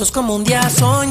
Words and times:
juntos 0.00 0.12
como 0.12 0.34
un 0.34 0.44
día 0.44 0.62
soñamos. 0.70 1.09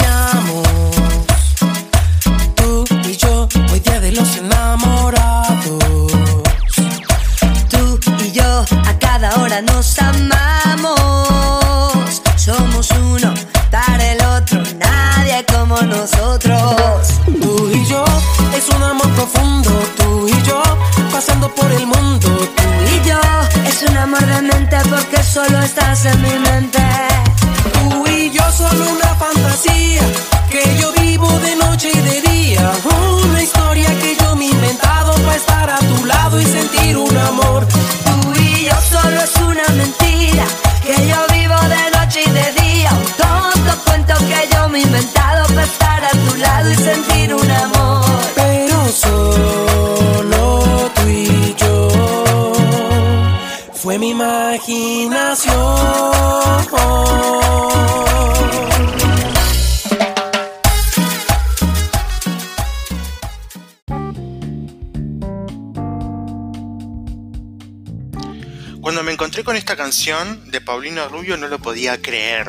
De 70.09 70.59
Paulino 70.59 71.07
Rubio 71.07 71.37
no 71.37 71.47
lo 71.47 71.59
podía 71.59 72.01
creer. 72.01 72.47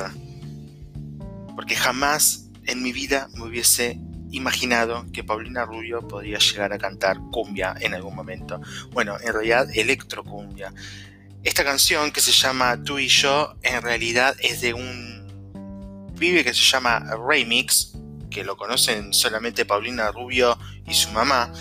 Porque 1.55 1.77
jamás 1.77 2.47
en 2.65 2.83
mi 2.83 2.91
vida 2.91 3.29
me 3.35 3.43
hubiese 3.43 4.01
imaginado 4.31 5.05
que 5.13 5.25
Paulina 5.25 5.67
Rubio 5.67 6.09
podría 6.09 6.39
llegar 6.39 6.73
a 6.73 6.79
cantar 6.79 7.19
cumbia 7.31 7.75
en 7.79 7.93
algún 7.93 8.15
momento. 8.15 8.63
Bueno, 8.93 9.19
en 9.21 9.35
realidad 9.35 9.69
electrocumbia. 9.75 10.73
Esta 11.43 11.63
canción 11.63 12.11
que 12.13 12.23
se 12.23 12.33
llama 12.33 12.83
Tú 12.83 12.99
y 12.99 13.09
yo 13.09 13.55
en 13.61 13.83
realidad 13.83 14.35
es 14.41 14.63
de 14.63 14.73
un 14.73 16.15
pibe 16.19 16.43
que 16.45 16.55
se 16.55 16.63
llama 16.63 17.15
Remix, 17.29 17.93
que 18.31 18.43
lo 18.43 18.57
conocen 18.57 19.13
solamente 19.13 19.67
Paulina 19.67 20.11
Rubio 20.13 20.59
y 20.87 20.95
su 20.95 21.11
mamá, 21.11 21.53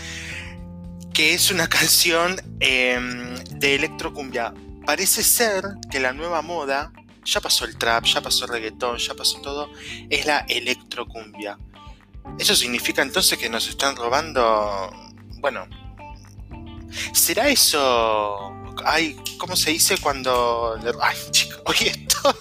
que 1.14 1.34
es 1.34 1.52
una 1.52 1.68
canción 1.68 2.38
eh, 2.62 3.36
de 3.52 3.76
electrocumbia. 3.76 4.54
Parece 4.90 5.22
ser 5.22 5.64
que 5.92 6.00
la 6.00 6.14
nueva 6.14 6.42
moda, 6.42 6.92
ya 7.24 7.40
pasó 7.40 7.66
el 7.66 7.78
trap, 7.78 8.06
ya 8.06 8.22
pasó 8.22 8.46
el 8.46 8.54
reggaetón, 8.54 8.98
ya 8.98 9.14
pasó 9.14 9.40
todo, 9.40 9.70
es 10.10 10.26
la 10.26 10.40
electrocumbia. 10.50 11.60
Eso 12.40 12.56
significa 12.56 13.04
entonces 13.04 13.38
que 13.38 13.50
nos 13.50 13.68
están 13.68 13.96
robando, 13.96 14.90
bueno, 15.42 15.68
¿será 17.14 17.50
eso? 17.50 18.52
Ay, 18.84 19.16
¿cómo 19.38 19.56
se 19.56 19.70
dice 19.70 19.96
cuando... 20.00 20.80
Ay, 21.04 21.18
chicos, 21.30 21.62
hoy 21.66 21.76
estoy... 21.82 22.34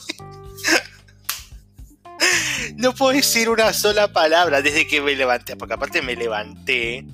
No 2.76 2.94
puedo 2.94 3.12
decir 3.12 3.50
una 3.50 3.74
sola 3.74 4.10
palabra 4.10 4.62
desde 4.62 4.86
que 4.86 5.02
me 5.02 5.14
levanté, 5.14 5.54
porque 5.54 5.74
aparte 5.74 6.00
me 6.00 6.16
levanté 6.16 7.04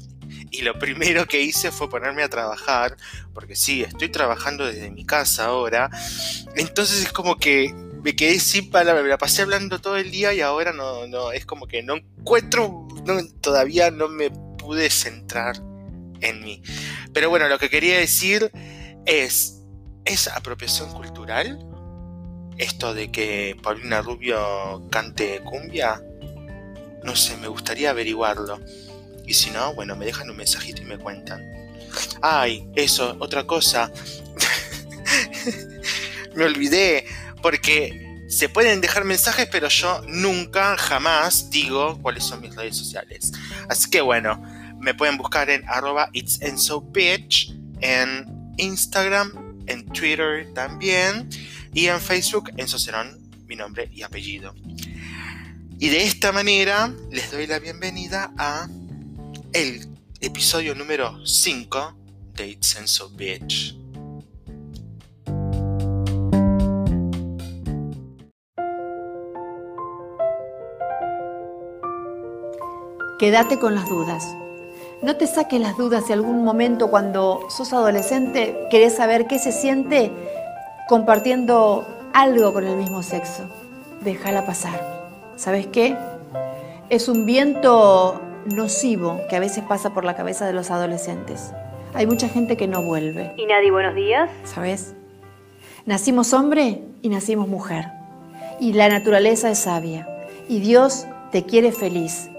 y 0.54 0.62
lo 0.62 0.78
primero 0.78 1.26
que 1.26 1.42
hice 1.42 1.72
fue 1.72 1.90
ponerme 1.90 2.22
a 2.22 2.28
trabajar, 2.28 2.96
porque 3.32 3.56
sí, 3.56 3.82
estoy 3.82 4.08
trabajando 4.08 4.64
desde 4.64 4.90
mi 4.90 5.04
casa 5.04 5.46
ahora, 5.46 5.90
entonces 6.54 7.02
es 7.02 7.12
como 7.12 7.36
que 7.36 7.74
me 7.74 8.14
quedé 8.14 8.38
sin 8.38 8.70
palabras, 8.70 9.02
me 9.02 9.10
la 9.10 9.18
pasé 9.18 9.42
hablando 9.42 9.80
todo 9.80 9.96
el 9.96 10.12
día 10.12 10.32
y 10.32 10.40
ahora 10.40 10.72
no, 10.72 11.08
no, 11.08 11.32
es 11.32 11.44
como 11.44 11.66
que 11.66 11.82
no 11.82 11.96
encuentro, 11.96 12.86
todavía 13.40 13.90
no 13.90 14.08
me 14.08 14.30
pude 14.30 14.90
centrar 14.90 15.56
en 16.20 16.44
mí. 16.44 16.62
Pero 17.12 17.30
bueno, 17.30 17.48
lo 17.48 17.58
que 17.58 17.68
quería 17.68 17.98
decir 17.98 18.52
es, 19.06 19.62
¿es 20.04 20.28
apropiación 20.28 20.92
cultural? 20.92 21.58
Esto 22.58 22.94
de 22.94 23.10
que 23.10 23.56
Paulina 23.60 24.02
Rubio 24.02 24.86
cante 24.90 25.40
cumbia, 25.40 26.00
no 27.02 27.16
sé, 27.16 27.36
me 27.38 27.48
gustaría 27.48 27.90
averiguarlo. 27.90 28.60
Y 29.26 29.34
si 29.34 29.50
no, 29.50 29.74
bueno, 29.74 29.96
me 29.96 30.06
dejan 30.06 30.28
un 30.30 30.36
mensajito 30.36 30.82
y 30.82 30.84
me 30.84 30.98
cuentan. 30.98 31.42
Ay, 32.22 32.66
eso, 32.74 33.16
otra 33.20 33.44
cosa. 33.46 33.90
me 36.34 36.44
olvidé, 36.44 37.06
porque 37.42 38.04
se 38.28 38.48
pueden 38.48 38.80
dejar 38.80 39.04
mensajes, 39.04 39.48
pero 39.50 39.68
yo 39.68 40.02
nunca, 40.08 40.76
jamás 40.76 41.50
digo 41.50 41.98
cuáles 42.02 42.24
son 42.24 42.40
mis 42.40 42.54
redes 42.54 42.76
sociales. 42.76 43.32
Así 43.68 43.90
que 43.90 44.00
bueno, 44.00 44.42
me 44.80 44.94
pueden 44.94 45.16
buscar 45.16 45.50
en 45.50 45.64
arroba 45.68 46.08
it's 46.12 46.40
en 46.42 46.56
Instagram, 48.56 49.62
en 49.66 49.86
Twitter 49.86 50.46
también, 50.54 51.28
y 51.72 51.86
en 51.86 52.00
Facebook, 52.00 52.50
Enzo 52.56 52.78
Cerón, 52.78 53.20
mi 53.46 53.56
nombre 53.56 53.88
y 53.92 54.02
apellido. 54.02 54.54
Y 55.78 55.88
de 55.88 56.04
esta 56.04 56.32
manera 56.32 56.92
les 57.10 57.30
doy 57.30 57.46
la 57.46 57.58
bienvenida 57.58 58.32
a 58.38 58.68
el 59.54 59.86
episodio 60.20 60.74
número 60.74 61.24
5 61.24 61.94
de 62.34 62.48
It's 62.48 62.76
and 62.76 62.88
So 62.88 63.08
Bitch. 63.10 63.76
Quédate 73.20 73.60
con 73.60 73.76
las 73.76 73.88
dudas. 73.88 74.26
No 75.02 75.14
te 75.16 75.28
saques 75.28 75.60
las 75.60 75.76
dudas 75.76 76.04
si 76.06 76.12
algún 76.12 76.42
momento 76.42 76.90
cuando 76.90 77.46
sos 77.48 77.72
adolescente 77.72 78.66
querés 78.72 78.96
saber 78.96 79.28
qué 79.28 79.38
se 79.38 79.52
siente 79.52 80.10
compartiendo 80.88 81.86
algo 82.12 82.52
con 82.52 82.66
el 82.66 82.76
mismo 82.76 83.04
sexo. 83.04 83.44
Déjala 84.00 84.44
pasar. 84.44 85.12
¿Sabes 85.36 85.68
qué? 85.68 85.96
Es 86.90 87.08
un 87.08 87.24
viento 87.24 88.20
nocivo 88.46 89.20
que 89.28 89.36
a 89.36 89.40
veces 89.40 89.64
pasa 89.64 89.94
por 89.94 90.04
la 90.04 90.14
cabeza 90.14 90.46
de 90.46 90.52
los 90.52 90.70
adolescentes. 90.70 91.52
Hay 91.94 92.06
mucha 92.06 92.28
gente 92.28 92.56
que 92.56 92.66
no 92.66 92.82
vuelve. 92.82 93.32
Y 93.36 93.46
Nadie, 93.46 93.70
buenos 93.70 93.94
días. 93.94 94.28
¿Sabes? 94.44 94.94
Nacimos 95.86 96.32
hombre 96.32 96.82
y 97.02 97.08
nacimos 97.08 97.48
mujer. 97.48 97.86
Y 98.58 98.72
la 98.72 98.88
naturaleza 98.88 99.50
es 99.50 99.58
sabia. 99.58 100.08
Y 100.48 100.60
Dios 100.60 101.06
te 101.30 101.44
quiere 101.44 101.72
feliz, 101.72 102.30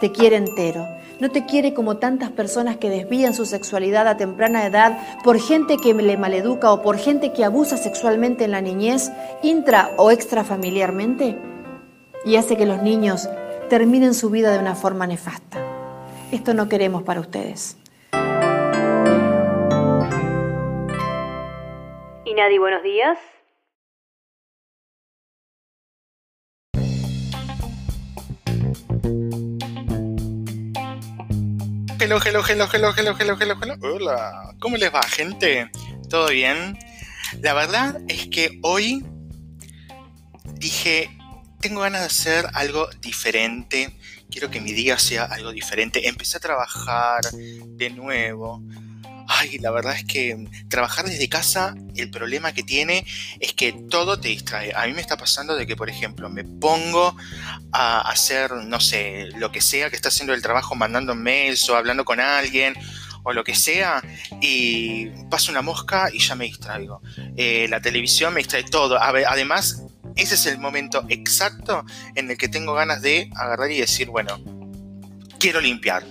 te 0.00 0.10
quiere 0.10 0.36
entero. 0.36 0.86
No 1.20 1.30
te 1.30 1.44
quiere 1.44 1.74
como 1.74 1.98
tantas 1.98 2.30
personas 2.30 2.76
que 2.76 2.90
desvían 2.90 3.34
su 3.34 3.46
sexualidad 3.46 4.08
a 4.08 4.16
temprana 4.16 4.66
edad 4.66 4.98
por 5.22 5.38
gente 5.38 5.76
que 5.76 5.94
le 5.94 6.16
maleduca 6.16 6.72
o 6.72 6.82
por 6.82 6.98
gente 6.98 7.32
que 7.32 7.44
abusa 7.44 7.76
sexualmente 7.76 8.44
en 8.44 8.50
la 8.50 8.60
niñez, 8.60 9.12
intra 9.42 9.90
o 9.96 10.10
extrafamiliarmente, 10.10 11.38
y 12.24 12.36
hace 12.36 12.56
que 12.56 12.66
los 12.66 12.82
niños 12.82 13.28
terminen 13.68 14.14
su 14.14 14.30
vida 14.30 14.52
de 14.52 14.58
una 14.58 14.74
forma 14.74 15.06
nefasta. 15.06 15.64
Esto 16.32 16.54
no 16.54 16.68
queremos 16.68 17.02
para 17.02 17.20
ustedes. 17.20 17.76
Y 22.24 22.34
Nadie, 22.34 22.58
buenos 22.58 22.82
días. 22.82 23.18
Hello, 32.00 32.18
hello, 32.22 32.42
hello, 32.46 32.66
hello, 32.70 32.92
hello, 32.94 33.16
hello, 33.18 33.36
hello, 33.40 33.56
hello. 33.62 33.74
Hola, 33.80 34.54
¿cómo 34.60 34.76
les 34.76 34.92
va, 34.92 35.02
gente? 35.04 35.70
¿Todo 36.10 36.28
bien? 36.28 36.78
La 37.40 37.54
verdad 37.54 38.00
es 38.08 38.26
que 38.26 38.58
hoy 38.62 39.04
dije, 40.56 41.08
tengo 41.64 41.80
ganas 41.80 42.02
de 42.02 42.06
hacer 42.08 42.46
algo 42.52 42.90
diferente. 43.00 43.96
Quiero 44.30 44.50
que 44.50 44.60
mi 44.60 44.74
día 44.74 44.98
sea 44.98 45.24
algo 45.24 45.50
diferente. 45.50 46.06
Empecé 46.08 46.36
a 46.36 46.40
trabajar 46.40 47.22
de 47.32 47.88
nuevo. 47.88 48.62
Ay, 49.26 49.56
la 49.60 49.70
verdad 49.70 49.94
es 49.96 50.04
que 50.04 50.46
trabajar 50.68 51.06
desde 51.06 51.26
casa, 51.30 51.74
el 51.96 52.10
problema 52.10 52.52
que 52.52 52.62
tiene 52.62 53.06
es 53.40 53.54
que 53.54 53.72
todo 53.88 54.20
te 54.20 54.28
distrae. 54.28 54.74
A 54.76 54.86
mí 54.86 54.92
me 54.92 55.00
está 55.00 55.16
pasando 55.16 55.56
de 55.56 55.66
que, 55.66 55.74
por 55.74 55.88
ejemplo, 55.88 56.28
me 56.28 56.44
pongo 56.44 57.16
a 57.72 58.10
hacer, 58.10 58.52
no 58.52 58.78
sé, 58.78 59.28
lo 59.38 59.50
que 59.50 59.62
sea 59.62 59.88
que 59.88 59.96
está 59.96 60.10
haciendo 60.10 60.34
el 60.34 60.42
trabajo, 60.42 60.74
mandando 60.74 61.14
mails 61.14 61.66
o 61.70 61.76
hablando 61.76 62.04
con 62.04 62.20
alguien 62.20 62.74
o 63.22 63.32
lo 63.32 63.42
que 63.42 63.54
sea, 63.54 64.02
y 64.42 65.06
paso 65.30 65.50
una 65.50 65.62
mosca 65.62 66.10
y 66.12 66.18
ya 66.18 66.34
me 66.34 66.44
distraigo. 66.44 67.00
Eh, 67.38 67.68
la 67.70 67.80
televisión 67.80 68.34
me 68.34 68.40
distrae 68.40 68.64
todo. 68.64 68.98
Además, 69.00 69.82
ese 70.16 70.34
es 70.34 70.46
el 70.46 70.58
momento 70.58 71.04
exacto 71.08 71.84
en 72.14 72.30
el 72.30 72.38
que 72.38 72.48
tengo 72.48 72.74
ganas 72.74 73.02
de 73.02 73.30
agarrar 73.34 73.70
y 73.70 73.80
decir, 73.80 74.08
bueno, 74.08 74.40
quiero 75.38 75.60
limpiar. 75.60 76.04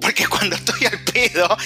Porque 0.00 0.26
cuando 0.28 0.56
estoy 0.56 0.86
al 0.86 1.02
pedo 1.04 1.56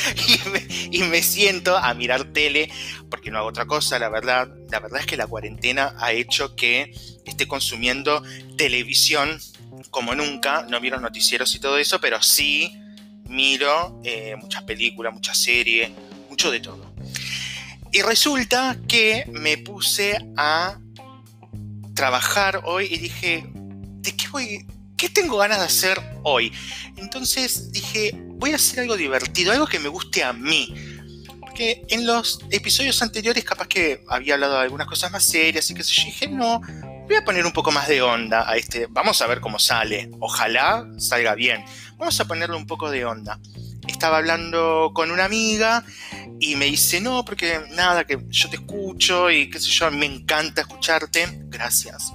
y 0.93 1.03
me, 1.03 1.23
siento 1.23 1.77
a 1.77 1.93
mirar 1.94 2.32
tele, 2.32 2.71
porque 3.11 3.31
no 3.31 3.38
hago 3.38 3.49
otra 3.49 3.67
cosa, 3.67 3.99
la 3.99 4.09
verdad, 4.09 4.49
la 4.71 4.81
verdad 4.81 5.00
es 5.00 5.06
que 5.06 5.17
la 5.17 5.27
cuarentena 5.27 5.94
ha 5.99 6.12
hecho 6.12 6.55
que 6.55 6.94
esté 7.25 7.49
consumiendo 7.49 8.23
televisión 8.56 9.41
como 9.91 10.15
nunca. 10.15 10.67
No 10.69 10.81
miro 10.81 11.00
noticieros 11.00 11.55
y 11.55 11.59
todo 11.59 11.79
eso, 11.79 12.00
pero 12.00 12.23
sí 12.23 12.77
miro 13.25 14.00
eh, 14.05 14.37
muchas 14.37 14.62
películas, 14.65 15.12
muchas 15.12 15.38
series, 15.38 15.91
mucho 16.29 16.50
de 16.50 16.61
todo. 16.61 16.94
Y 17.93 18.03
resulta 18.03 18.77
que 18.87 19.25
me 19.32 19.59
puse 19.59 20.17
a 20.37 20.79
trabajar 22.00 22.62
hoy 22.64 22.87
y 22.91 22.97
dije, 22.97 23.44
¿de 23.55 24.17
qué 24.17 24.26
voy? 24.29 24.67
¿Qué 24.97 25.11
tengo 25.11 25.37
ganas 25.37 25.58
de 25.58 25.67
hacer 25.67 26.00
hoy? 26.23 26.50
Entonces 26.97 27.70
dije, 27.73 28.12
voy 28.14 28.52
a 28.52 28.56
hacer 28.56 28.81
algo 28.81 28.97
divertido, 28.97 29.52
algo 29.52 29.67
que 29.67 29.79
me 29.79 29.91
guste 29.91 30.25
a 30.25 30.32
mí. 30.32 30.75
Porque 31.41 31.82
en 31.91 32.06
los 32.06 32.41
episodios 32.50 33.02
anteriores 33.02 33.44
capaz 33.44 33.69
que 33.69 34.02
había 34.08 34.32
hablado 34.32 34.55
de 34.55 34.62
algunas 34.62 34.87
cosas 34.87 35.12
más 35.12 35.25
serias 35.25 35.70
y 35.70 35.75
que 35.75 35.82
yo. 35.82 36.05
Dije, 36.06 36.29
no, 36.29 36.62
voy 37.06 37.17
a 37.17 37.23
poner 37.23 37.44
un 37.44 37.52
poco 37.52 37.70
más 37.70 37.87
de 37.87 38.00
onda 38.00 38.50
a 38.50 38.56
este. 38.56 38.87
Vamos 38.88 39.20
a 39.20 39.26
ver 39.26 39.43
cómo 39.43 39.58
sale. 39.58 40.11
Ojalá 40.20 40.87
salga 40.96 41.35
bien. 41.35 41.62
Vamos 41.99 42.19
a 42.19 42.25
ponerle 42.25 42.56
un 42.56 42.67
poco 42.67 42.91
de 42.91 43.05
onda. 43.05 43.38
Estaba 43.87 44.17
hablando 44.17 44.93
con 44.94 45.11
una 45.11 45.26
amiga 45.26 45.85
y 46.41 46.57
me 46.57 46.65
dice, 46.65 47.01
no, 47.01 47.25
porque 47.25 47.61
nada, 47.73 48.05
que 48.05 48.19
yo 48.29 48.49
te 48.49 48.57
escucho 48.57 49.31
y 49.31 49.51
qué 49.51 49.61
sé 49.61 49.71
yo, 49.71 49.91
me 49.91 50.07
encanta 50.07 50.63
escucharte. 50.63 51.29
Gracias. 51.49 52.13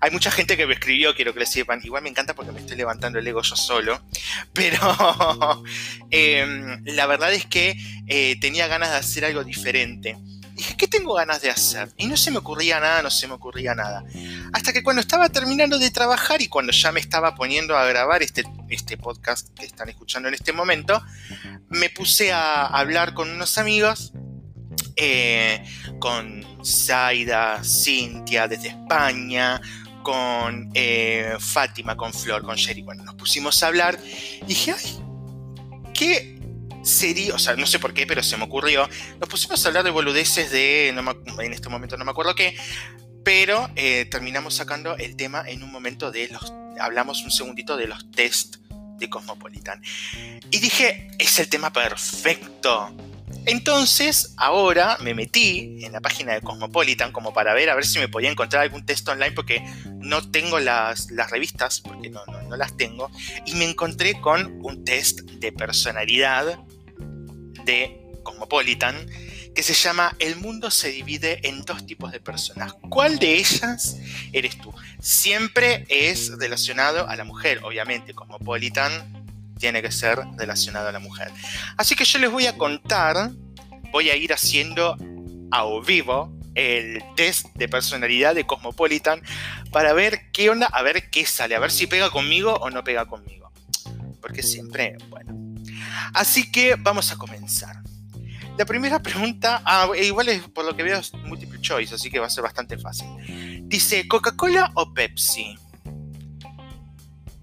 Hay 0.00 0.10
mucha 0.10 0.30
gente 0.30 0.56
que 0.56 0.66
me 0.66 0.74
escribió, 0.74 1.14
quiero 1.14 1.32
que 1.32 1.40
le 1.40 1.46
sepan. 1.46 1.80
Igual 1.82 2.02
me 2.02 2.08
encanta 2.08 2.34
porque 2.34 2.52
me 2.52 2.60
estoy 2.60 2.76
levantando 2.76 3.18
el 3.18 3.26
ego 3.26 3.42
yo 3.42 3.56
solo. 3.56 4.00
Pero 4.52 4.78
em, 6.10 6.84
la 6.84 7.06
verdad 7.06 7.32
es 7.32 7.46
que 7.46 7.76
eh, 8.06 8.36
tenía 8.40 8.66
ganas 8.68 8.90
de 8.90 8.96
hacer 8.96 9.24
algo 9.24 9.44
diferente. 9.44 10.16
Dije, 10.56 10.74
¿qué 10.78 10.88
tengo 10.88 11.12
ganas 11.12 11.42
de 11.42 11.50
hacer? 11.50 11.90
Y 11.98 12.06
no 12.06 12.16
se 12.16 12.30
me 12.30 12.38
ocurría 12.38 12.80
nada, 12.80 13.02
no 13.02 13.10
se 13.10 13.28
me 13.28 13.34
ocurría 13.34 13.74
nada. 13.74 14.04
Hasta 14.54 14.72
que 14.72 14.82
cuando 14.82 15.00
estaba 15.00 15.28
terminando 15.28 15.78
de 15.78 15.90
trabajar 15.90 16.40
y 16.40 16.48
cuando 16.48 16.72
ya 16.72 16.92
me 16.92 17.00
estaba 17.00 17.34
poniendo 17.34 17.76
a 17.76 17.84
grabar 17.84 18.22
este, 18.22 18.42
este 18.70 18.96
podcast 18.96 19.48
que 19.54 19.66
están 19.66 19.90
escuchando 19.90 20.28
en 20.28 20.34
este 20.34 20.54
momento, 20.54 21.02
me 21.68 21.90
puse 21.90 22.32
a 22.32 22.64
hablar 22.64 23.12
con 23.12 23.30
unos 23.30 23.58
amigos, 23.58 24.14
eh, 24.96 25.62
con 25.98 26.42
Zaida, 26.64 27.62
Cintia 27.62 28.48
desde 28.48 28.68
España, 28.68 29.60
con 30.06 30.70
eh, 30.74 31.34
Fátima, 31.40 31.96
con 31.96 32.14
Flor, 32.14 32.44
con 32.44 32.54
Sherry. 32.54 32.82
Bueno, 32.82 33.02
nos 33.02 33.16
pusimos 33.16 33.60
a 33.64 33.66
hablar 33.66 33.98
y 34.40 34.44
dije, 34.44 34.72
ay, 34.72 35.02
¿qué 35.92 36.38
sería? 36.84 37.34
O 37.34 37.40
sea, 37.40 37.56
no 37.56 37.66
sé 37.66 37.80
por 37.80 37.92
qué, 37.92 38.06
pero 38.06 38.22
se 38.22 38.36
me 38.36 38.44
ocurrió. 38.44 38.88
Nos 39.18 39.28
pusimos 39.28 39.64
a 39.64 39.68
hablar 39.68 39.82
de 39.82 39.90
boludeces 39.90 40.52
de, 40.52 40.90
en 40.90 41.52
este 41.52 41.68
momento 41.68 41.96
no 41.96 42.04
me 42.04 42.12
acuerdo 42.12 42.36
qué, 42.36 42.56
pero 43.24 43.68
eh, 43.74 44.06
terminamos 44.08 44.54
sacando 44.54 44.96
el 44.96 45.16
tema 45.16 45.42
en 45.44 45.64
un 45.64 45.72
momento 45.72 46.12
de 46.12 46.28
los, 46.28 46.52
hablamos 46.78 47.24
un 47.24 47.32
segundito 47.32 47.76
de 47.76 47.88
los 47.88 48.08
test 48.12 48.58
de 48.98 49.10
Cosmopolitan. 49.10 49.82
Y 50.52 50.60
dije, 50.60 51.08
es 51.18 51.36
el 51.40 51.48
tema 51.48 51.72
perfecto 51.72 52.94
entonces, 53.46 54.34
ahora 54.36 54.98
me 55.00 55.14
metí 55.14 55.84
en 55.84 55.92
la 55.92 56.00
página 56.00 56.34
de 56.34 56.40
Cosmopolitan 56.40 57.12
como 57.12 57.32
para 57.32 57.54
ver 57.54 57.70
a 57.70 57.74
ver 57.74 57.86
si 57.86 58.00
me 58.00 58.08
podía 58.08 58.30
encontrar 58.30 58.62
algún 58.62 58.84
texto 58.84 59.12
online 59.12 59.32
porque 59.32 59.62
no 60.00 60.30
tengo 60.30 60.58
las, 60.58 61.08
revistas, 61.30 61.80
porque 61.80 62.10
no, 62.10 62.20
no, 62.26 62.56
las 62.56 62.76
tengo, 62.76 63.10
y 63.46 63.54
me 63.54 63.64
encontré 63.64 64.20
con 64.20 64.60
un 64.62 64.84
test 64.84 65.20
de 65.20 65.52
personalidad 65.52 66.58
de 67.64 68.00
Cosmopolitan 68.24 69.06
que 69.56 69.62
se 69.62 69.72
llama 69.72 70.14
El 70.18 70.36
mundo 70.36 70.70
se 70.70 70.90
divide 70.90 71.48
en 71.48 71.62
dos 71.62 71.86
tipos 71.86 72.12
de 72.12 72.20
personas. 72.20 72.74
¿Cuál 72.90 73.18
de 73.18 73.36
ellas 73.36 73.96
eres 74.32 74.58
tú? 74.58 74.72
Siempre 75.00 75.86
es 75.88 76.30
relacionado 76.38 77.08
a 77.08 77.16
la 77.16 77.24
mujer, 77.24 77.60
obviamente. 77.62 78.12
Cosmopolitan 78.12 79.15
tiene 79.58 79.82
que 79.82 79.90
ser 79.90 80.20
relacionado 80.36 80.88
a 80.88 80.92
la 80.92 80.98
mujer. 80.98 81.30
Así 81.76 81.94
que 81.94 82.04
yo 82.04 82.18
les 82.18 82.30
voy 82.30 82.46
a 82.46 82.56
contar, 82.56 83.30
voy 83.90 84.10
a 84.10 84.16
ir 84.16 84.32
haciendo 84.32 84.96
a 85.50 85.64
vivo 85.86 86.32
el 86.54 87.02
test 87.14 87.46
de 87.54 87.68
personalidad 87.68 88.34
de 88.34 88.44
Cosmopolitan 88.44 89.20
para 89.70 89.92
ver 89.92 90.30
qué 90.32 90.50
onda, 90.50 90.66
a 90.66 90.82
ver 90.82 91.10
qué 91.10 91.26
sale, 91.26 91.54
a 91.54 91.58
ver 91.58 91.70
si 91.70 91.86
pega 91.86 92.10
conmigo 92.10 92.54
o 92.54 92.70
no 92.70 92.82
pega 92.82 93.06
conmigo. 93.06 93.52
Porque 94.20 94.42
siempre, 94.42 94.96
bueno. 95.08 95.34
Así 96.14 96.50
que 96.50 96.76
vamos 96.76 97.12
a 97.12 97.16
comenzar. 97.16 97.76
La 98.56 98.64
primera 98.64 99.02
pregunta, 99.02 99.60
ah, 99.66 99.86
igual 100.02 100.30
es 100.30 100.42
por 100.48 100.64
lo 100.64 100.74
que 100.74 100.82
veo 100.82 100.98
es 100.98 101.12
multiple 101.12 101.60
choice, 101.60 101.94
así 101.94 102.10
que 102.10 102.18
va 102.18 102.26
a 102.26 102.30
ser 102.30 102.42
bastante 102.42 102.78
fácil. 102.78 103.06
Dice, 103.68 104.08
¿Coca-Cola 104.08 104.70
o 104.74 104.94
Pepsi? 104.94 105.58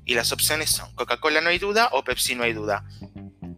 Y 0.06 0.16
las 0.16 0.32
opciones 0.32 0.70
son 0.70 0.94
Coca-Cola 0.96 1.42
no 1.42 1.50
hay 1.50 1.60
duda 1.60 1.90
o 1.94 2.04
Pepsi 2.04 2.36
no 2.36 2.44
hay 2.44 2.54
duda. 2.54 2.86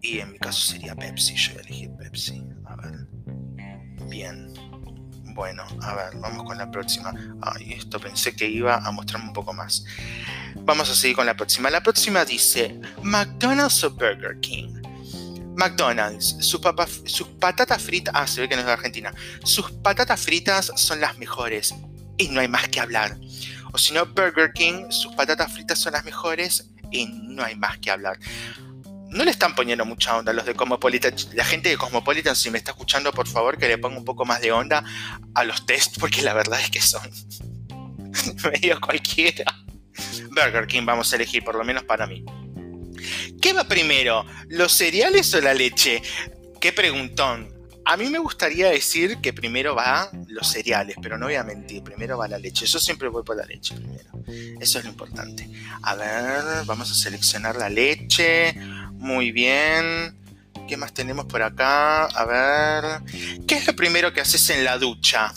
Y 0.01 0.19
en 0.19 0.31
mi 0.31 0.39
caso 0.39 0.61
sería 0.61 0.95
Pepsi, 0.95 1.35
yo 1.35 1.53
voy 1.53 1.59
a 1.59 1.61
elegir 1.61 1.91
Pepsi. 1.97 2.43
A 2.65 2.75
ver. 2.75 3.07
Bien. 4.09 4.53
Bueno, 5.33 5.65
a 5.81 5.95
ver, 5.95 6.15
vamos 6.21 6.45
con 6.45 6.57
la 6.57 6.71
próxima. 6.71 7.13
Ay, 7.41 7.73
esto 7.73 7.99
pensé 7.99 8.35
que 8.35 8.47
iba 8.47 8.77
a 8.77 8.91
mostrarme 8.91 9.27
un 9.27 9.33
poco 9.33 9.53
más. 9.53 9.83
Vamos 10.55 10.89
a 10.89 10.95
seguir 10.95 11.17
con 11.17 11.25
la 11.25 11.35
próxima. 11.35 11.69
La 11.69 11.83
próxima 11.83 12.23
dice, 12.23 12.79
¿McDonald's 13.01 13.83
o 13.83 13.91
Burger 13.91 14.39
King? 14.39 14.81
McDonald's, 15.55 16.37
sus, 16.39 16.61
sus 17.05 17.27
patatas 17.39 17.81
fritas, 17.81 18.13
ah, 18.15 18.27
se 18.27 18.41
ve 18.41 18.49
que 18.49 18.55
no 18.55 18.61
es 18.61 18.67
de 18.67 18.73
Argentina, 18.73 19.13
sus 19.43 19.71
patatas 19.71 20.21
fritas 20.21 20.71
son 20.75 20.99
las 20.99 21.17
mejores 21.17 21.73
y 22.17 22.27
no 22.29 22.41
hay 22.41 22.47
más 22.47 22.67
que 22.69 22.79
hablar. 22.79 23.17
O 23.75 23.77
si 23.77 23.93
no, 23.93 24.05
Burger 24.05 24.53
King, 24.53 24.89
sus 24.89 25.13
patatas 25.15 25.51
fritas 25.51 25.77
son 25.77 25.91
las 25.91 26.05
mejores 26.05 26.71
y 26.91 27.07
no 27.07 27.43
hay 27.43 27.55
más 27.55 27.77
que 27.79 27.91
hablar. 27.91 28.17
No 29.09 29.25
le 29.25 29.31
están 29.31 29.53
poniendo 29.53 29.83
mucha 29.83 30.15
onda 30.15 30.31
los 30.31 30.45
de 30.45 30.55
Cosmopolitan. 30.55 31.13
La 31.33 31.43
gente 31.43 31.67
de 31.67 31.75
Cosmopolitan, 31.75 32.37
si 32.37 32.49
me 32.49 32.57
está 32.57 32.71
escuchando, 32.71 33.11
por 33.11 33.27
favor, 33.27 33.57
que 33.57 33.67
le 33.67 33.77
ponga 33.77 33.97
un 33.97 34.05
poco 34.05 34.23
más 34.23 34.39
de 34.39 34.53
onda 34.53 34.81
a 35.33 35.43
los 35.43 35.65
test, 35.65 35.99
porque 35.99 36.21
la 36.21 36.33
verdad 36.33 36.61
es 36.61 36.69
que 36.69 36.79
son 36.79 37.01
medio 38.49 38.79
cualquiera. 38.79 39.43
Burger 40.29 40.67
King 40.67 40.85
vamos 40.85 41.11
a 41.11 41.17
elegir, 41.17 41.43
por 41.43 41.55
lo 41.55 41.65
menos 41.65 41.83
para 41.83 42.07
mí. 42.07 42.23
¿Qué 43.41 43.51
va 43.51 43.65
primero? 43.65 44.25
¿Los 44.47 44.71
cereales 44.71 45.33
o 45.33 45.41
la 45.41 45.53
leche? 45.53 46.01
Qué 46.61 46.71
preguntón. 46.71 47.53
A 47.87 47.97
mí 47.97 48.09
me 48.09 48.17
gustaría 48.17 48.69
decir 48.69 49.17
que 49.17 49.31
primero 49.31 49.75
va 49.75 50.09
los 50.27 50.47
cereales, 50.47 50.95
pero 51.01 51.19
no 51.19 51.27
voy 51.27 51.35
a 51.35 51.43
mentir, 51.43 51.83
primero 51.83 52.17
va 52.17 52.27
la 52.27 52.39
leche. 52.39 52.65
Yo 52.65 52.79
siempre 52.79 53.07
voy 53.09 53.23
por 53.23 53.37
la 53.37 53.45
leche 53.45 53.75
primero. 53.75 54.09
Eso 54.59 54.79
es 54.79 54.85
lo 54.85 54.89
importante. 54.89 55.47
A 55.83 55.93
ver, 55.93 56.65
vamos 56.65 56.89
a 56.91 56.95
seleccionar 56.95 57.55
la 57.57 57.69
leche. 57.69 58.55
Muy 58.93 59.31
bien. 59.31 60.17
¿Qué 60.67 60.77
más 60.77 60.93
tenemos 60.93 61.25
por 61.25 61.43
acá? 61.43 62.05
A 62.05 62.25
ver. 62.25 63.03
¿Qué 63.47 63.57
es 63.57 63.67
lo 63.67 63.75
primero 63.75 64.11
que 64.13 64.21
haces 64.21 64.49
en 64.49 64.65
la 64.65 64.79
ducha? 64.79 65.31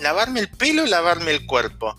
Lavarme 0.00 0.40
el 0.40 0.48
pelo, 0.48 0.86
lavarme 0.86 1.30
el 1.30 1.46
cuerpo. 1.46 1.96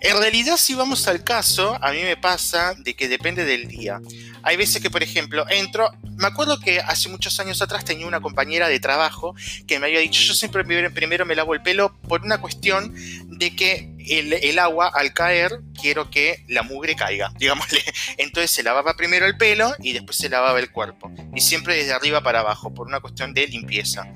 En 0.00 0.18
realidad, 0.18 0.56
si 0.56 0.74
vamos 0.74 1.06
al 1.08 1.24
caso, 1.24 1.78
a 1.80 1.92
mí 1.92 2.02
me 2.02 2.16
pasa 2.16 2.74
de 2.78 2.94
que 2.94 3.08
depende 3.08 3.44
del 3.44 3.68
día. 3.68 4.00
Hay 4.42 4.56
veces 4.56 4.80
que, 4.82 4.90
por 4.90 5.02
ejemplo, 5.02 5.44
entro, 5.48 5.90
me 6.16 6.26
acuerdo 6.26 6.60
que 6.60 6.80
hace 6.80 7.08
muchos 7.08 7.38
años 7.40 7.60
atrás 7.62 7.84
tenía 7.84 8.06
una 8.06 8.20
compañera 8.20 8.68
de 8.68 8.80
trabajo 8.80 9.34
que 9.66 9.78
me 9.78 9.86
había 9.86 10.00
dicho, 10.00 10.22
yo 10.22 10.34
siempre 10.34 10.64
primero 10.64 11.26
me 11.26 11.34
lavo 11.34 11.54
el 11.54 11.62
pelo 11.62 11.96
por 12.08 12.22
una 12.22 12.40
cuestión 12.40 12.94
de 13.38 13.54
que 13.54 13.95
el, 14.08 14.58
agua 14.58 14.90
al 14.94 15.12
caer 15.12 15.60
quiero 15.80 16.10
que 16.10 16.44
la 16.48 16.62
mugre 16.62 16.94
caiga, 16.94 17.32
digámosle. 17.38 17.82
Entonces 18.16 18.50
se 18.50 18.62
lavaba 18.62 18.94
primero 18.94 19.26
el 19.26 19.36
pelo 19.36 19.72
y 19.80 19.92
después 19.92 20.16
se 20.16 20.28
lavaba 20.28 20.58
el 20.58 20.70
cuerpo. 20.70 21.12
Y 21.34 21.40
siempre 21.40 21.76
desde 21.76 21.92
arriba 21.92 22.22
para 22.22 22.40
abajo, 22.40 22.72
por 22.72 22.86
una 22.86 23.00
cuestión 23.00 23.34
de 23.34 23.46
limpieza. 23.46 24.06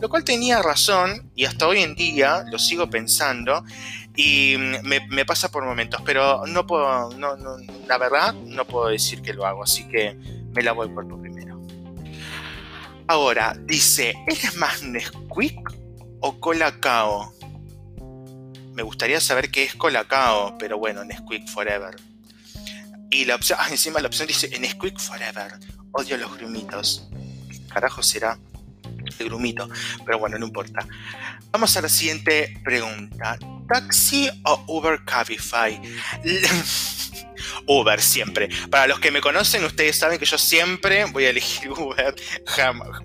Lo 0.00 0.08
cual 0.08 0.24
tenía 0.24 0.62
razón 0.62 1.30
y 1.34 1.44
hasta 1.44 1.66
hoy 1.66 1.82
en 1.82 1.94
día 1.94 2.44
lo 2.50 2.58
sigo 2.58 2.90
pensando 2.90 3.64
y 4.14 4.56
me, 4.58 5.24
pasa 5.24 5.50
por 5.50 5.64
momentos, 5.64 6.02
pero 6.04 6.46
no 6.46 6.66
puedo, 6.66 7.10
la 7.86 7.98
verdad 7.98 8.34
no 8.34 8.66
puedo 8.66 8.88
decir 8.88 9.22
que 9.22 9.32
lo 9.32 9.46
hago, 9.46 9.62
así 9.62 9.84
que 9.88 10.14
me 10.52 10.62
lavo 10.62 10.82
el 10.82 10.92
cuerpo 10.92 11.20
primero. 11.20 11.60
Ahora, 13.06 13.56
dice, 13.64 14.14
¿eres 14.26 14.56
más 14.56 14.82
Nesquik 14.82 15.58
o 16.20 16.38
Colacao? 16.40 17.32
Me 18.74 18.82
gustaría 18.82 19.20
saber 19.20 19.50
qué 19.50 19.64
es 19.64 19.74
Colacao, 19.74 20.56
pero 20.58 20.78
bueno, 20.78 21.04
Nesquik 21.04 21.48
Forever. 21.48 21.96
Y 23.10 23.26
la 23.26 23.34
opción, 23.34 23.58
ah, 23.60 23.68
encima 23.70 24.00
la 24.00 24.08
opción 24.08 24.26
dice 24.26 24.48
Nesquik 24.58 24.98
Forever. 24.98 25.52
Odio 25.92 26.16
los 26.16 26.36
grumitos. 26.38 27.08
¿Qué 27.50 27.60
carajo 27.68 28.02
será? 28.02 28.38
El 29.18 29.26
grumito. 29.26 29.68
Pero 30.06 30.18
bueno, 30.18 30.38
no 30.38 30.46
importa. 30.46 30.86
Vamos 31.50 31.76
a 31.76 31.82
la 31.82 31.88
siguiente 31.88 32.58
pregunta. 32.64 33.38
¿Taxi 33.68 34.30
o 34.44 34.64
Uber 34.68 35.04
Cabify? 35.04 35.80
Uber 37.66 38.00
siempre. 38.00 38.48
Para 38.70 38.86
los 38.86 39.00
que 39.00 39.10
me 39.10 39.20
conocen, 39.20 39.64
ustedes 39.64 39.98
saben 39.98 40.18
que 40.18 40.24
yo 40.24 40.38
siempre 40.38 41.04
voy 41.06 41.24
a 41.24 41.30
elegir 41.30 41.70
Uber, 41.78 42.14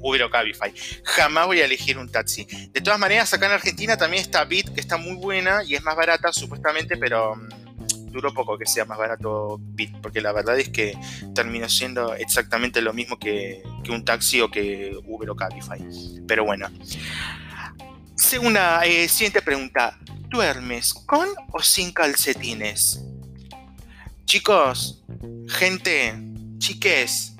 Uber 0.01 0.23
o 0.23 0.29
Cabify. 0.29 0.73
Jamás 1.03 1.47
voy 1.47 1.61
a 1.61 1.65
elegir 1.65 1.97
un 1.97 2.09
taxi. 2.09 2.45
De 2.71 2.81
todas 2.81 2.99
maneras, 2.99 3.33
acá 3.33 3.47
en 3.47 3.53
Argentina 3.53 3.97
también 3.97 4.21
está 4.21 4.43
Bit, 4.45 4.73
que 4.73 4.79
está 4.79 4.97
muy 4.97 5.15
buena 5.15 5.63
y 5.63 5.75
es 5.75 5.83
más 5.83 5.95
barata 5.95 6.31
supuestamente, 6.31 6.97
pero 6.97 7.35
mm, 7.35 8.11
duró 8.11 8.33
poco 8.33 8.57
que 8.57 8.65
sea 8.65 8.85
más 8.85 8.97
barato 8.97 9.57
Bit, 9.59 9.97
porque 10.01 10.21
la 10.21 10.31
verdad 10.31 10.59
es 10.59 10.69
que 10.69 10.97
terminó 11.33 11.69
siendo 11.69 12.13
exactamente 12.15 12.81
lo 12.81 12.93
mismo 12.93 13.17
que, 13.17 13.61
un 13.89 14.03
taxi 14.03 14.41
o 14.41 14.51
que 14.51 14.97
Uber 15.05 15.29
o 15.29 15.35
Cabify. 15.35 15.79
Pero 16.27 16.45
bueno. 16.45 16.69
Segunda, 18.15 18.83
eh, 18.85 19.07
siguiente 19.07 19.41
pregunta. 19.41 19.97
¿Duermes 20.29 20.93
con 20.93 21.27
o 21.53 21.61
sin 21.61 21.93
calcetines? 21.93 23.01
Chicos, 24.27 25.05
gente, 25.47 26.13
chiques, 26.57 27.35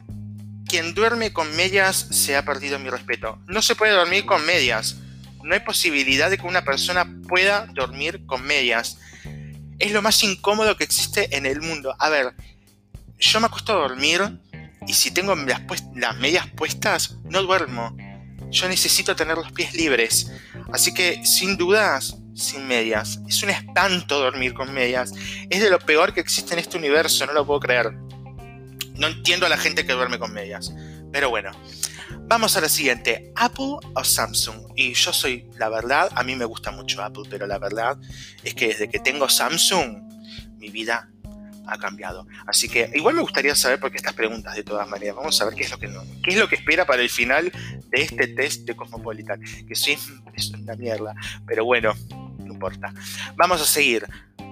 quien 0.70 0.94
duerme 0.94 1.34
con 1.34 1.54
medias 1.58 1.98
se 1.98 2.38
ha 2.38 2.46
perdido 2.46 2.80
mi 2.80 2.90
respeto. 2.90 3.42
No 3.46 3.62
se 3.62 3.76
puede 3.76 3.92
dormir 3.92 4.26
con 4.26 4.46
medias. 4.46 4.96
No 5.44 5.54
hay 5.54 5.60
posibilidad 5.60 6.30
de 6.30 6.38
que 6.38 6.48
una 6.48 6.64
persona 6.64 7.06
pueda 7.28 7.66
dormir 7.74 8.26
con 8.26 8.42
medias. 8.46 9.00
Es 9.80 9.92
lo 9.92 10.02
más 10.02 10.24
incómodo 10.24 10.78
que 10.78 10.86
existe 10.86 11.36
en 11.36 11.46
el 11.46 11.60
mundo. 11.60 11.94
A 12.00 12.08
ver, 12.08 12.34
yo 13.20 13.42
me 13.42 13.48
acuesto 13.48 13.74
a 13.74 13.82
dormir 13.90 14.40
y 14.88 14.94
si 14.94 15.12
tengo 15.12 15.36
las, 15.36 15.62
las 15.94 16.16
medias 16.16 16.48
puestas, 16.52 17.18
no 17.26 17.44
duermo. 17.44 17.98
Yo 18.50 18.70
necesito 18.70 19.14
tener 19.14 19.36
los 19.36 19.52
pies 19.52 19.74
libres. 19.74 20.32
Así 20.72 20.94
que, 20.94 21.26
sin 21.26 21.58
dudas, 21.58 22.16
sin 22.38 22.68
medias. 22.68 23.20
Es 23.28 23.42
un 23.44 23.50
espanto 23.50 24.20
dormir 24.20 24.54
con 24.54 24.74
medias. 24.74 25.12
Es 25.50 25.62
de 25.62 25.70
lo 25.70 25.80
peor 25.80 26.14
que 26.14 26.22
existe 26.22 26.54
en 26.54 26.60
este 26.60 26.78
universo, 26.78 27.26
no 27.26 27.34
lo 27.34 27.46
puedo 27.46 27.60
creer. 27.60 27.92
No 28.96 29.08
entiendo 29.08 29.46
a 29.46 29.50
la 29.50 29.58
gente 29.58 29.86
que 29.86 29.94
duerme 29.94 30.20
con 30.20 30.34
medias. 30.34 30.72
Pero 31.12 31.30
bueno, 31.30 31.52
vamos 32.22 32.56
a 32.56 32.62
la 32.62 32.70
siguiente. 32.70 33.32
¿Apple 33.36 33.78
o 33.96 34.04
Samsung? 34.04 34.72
Y 34.76 34.94
yo 34.94 35.12
soy, 35.12 35.48
la 35.58 35.70
verdad, 35.70 36.10
a 36.16 36.24
mí 36.24 36.36
me 36.36 36.46
gusta 36.46 36.72
mucho 36.72 37.02
Apple, 37.02 37.24
pero 37.30 37.48
la 37.48 37.58
verdad 37.58 37.98
es 38.44 38.54
que 38.54 38.68
desde 38.68 38.90
que 38.90 39.00
tengo 39.00 39.28
Samsung, 39.30 40.04
mi 40.58 40.70
vida 40.70 41.10
ha 41.68 41.78
cambiado. 41.78 42.28
Así 42.46 42.70
que 42.70 42.90
igual 42.94 43.16
me 43.16 43.22
gustaría 43.22 43.54
saber 43.56 43.80
por 43.80 43.92
qué 43.92 43.98
estas 43.98 44.14
preguntas 44.14 44.56
de 44.56 44.64
todas 44.64 44.88
maneras. 44.88 45.16
Vamos 45.16 45.42
a 45.42 45.46
ver 45.46 45.56
qué 45.56 45.64
es 45.64 45.72
lo 45.72 45.78
que 45.78 45.88
no, 45.88 46.02
qué 46.24 46.32
es 46.32 46.38
lo 46.38 46.48
que 46.48 46.56
espera 46.56 46.86
para 46.86 47.02
el 47.02 47.10
final 47.10 47.52
de 47.90 48.02
este 48.02 48.28
test 48.28 48.66
de 48.66 48.76
Cosmopolitan. 48.76 49.42
Que 49.68 49.76
sí, 49.76 49.98
es 50.34 50.52
una 50.52 50.76
mierda. 50.76 51.14
Pero 51.46 51.66
bueno, 51.66 51.94
importa. 52.58 52.92
Vamos 53.36 53.62
a 53.62 53.66
seguir. 53.66 54.08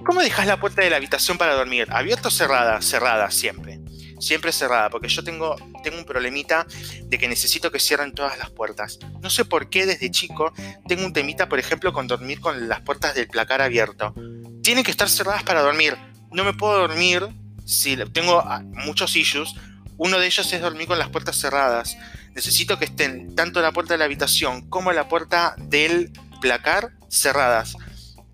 ¿Cómo 0.05 0.21
dejas 0.21 0.45
la 0.45 0.59
puerta 0.59 0.83
de 0.83 0.91
la 0.91 0.97
habitación 0.97 1.38
para 1.38 1.55
dormir? 1.55 1.88
¿Abierta 1.89 2.27
o 2.27 2.31
cerrada? 2.31 2.79
Cerrada, 2.81 3.31
siempre. 3.31 3.79
Siempre 4.19 4.51
cerrada, 4.51 4.91
porque 4.91 5.07
yo 5.07 5.24
tengo, 5.24 5.55
tengo 5.83 5.97
un 5.97 6.05
problemita 6.05 6.67
de 7.03 7.17
que 7.17 7.27
necesito 7.27 7.71
que 7.71 7.79
cierren 7.79 8.13
todas 8.13 8.38
las 8.38 8.51
puertas. 8.51 9.00
No 9.21 9.31
sé 9.31 9.45
por 9.45 9.69
qué 9.69 9.88
desde 9.88 10.12
chico 10.12 10.53
tengo 10.88 11.05
un 11.05 11.12
temita, 11.12 11.50
por 11.50 11.57
ejemplo, 11.57 11.91
con 11.91 12.05
dormir 12.05 12.39
con 12.39 12.69
las 12.69 12.81
puertas 12.81 13.15
del 13.15 13.27
placar 13.27 13.63
abierto. 13.63 14.13
Tienen 14.62 14.83
que 14.83 14.91
estar 14.91 15.09
cerradas 15.09 15.43
para 15.43 15.62
dormir. 15.62 15.97
No 16.31 16.43
me 16.43 16.53
puedo 16.53 16.77
dormir 16.77 17.27
si 17.65 17.97
tengo 18.13 18.39
ah, 18.39 18.62
muchos 18.63 19.15
issues. 19.15 19.55
Uno 19.97 20.19
de 20.19 20.27
ellos 20.27 20.53
es 20.53 20.62
dormir 20.62 20.85
con 20.88 21.00
las 21.00 21.09
puertas 21.09 21.35
cerradas. 21.35 21.97
Necesito 22.35 22.77
que 22.77 22.85
estén 22.85 23.33
tanto 23.35 23.59
la 23.59 23.71
puerta 23.71 23.95
de 23.95 23.97
la 23.97 24.05
habitación 24.05 24.69
como 24.69 24.91
la 24.91 25.07
puerta 25.07 25.55
del 25.57 26.12
placar 26.41 26.91
cerradas 27.09 27.75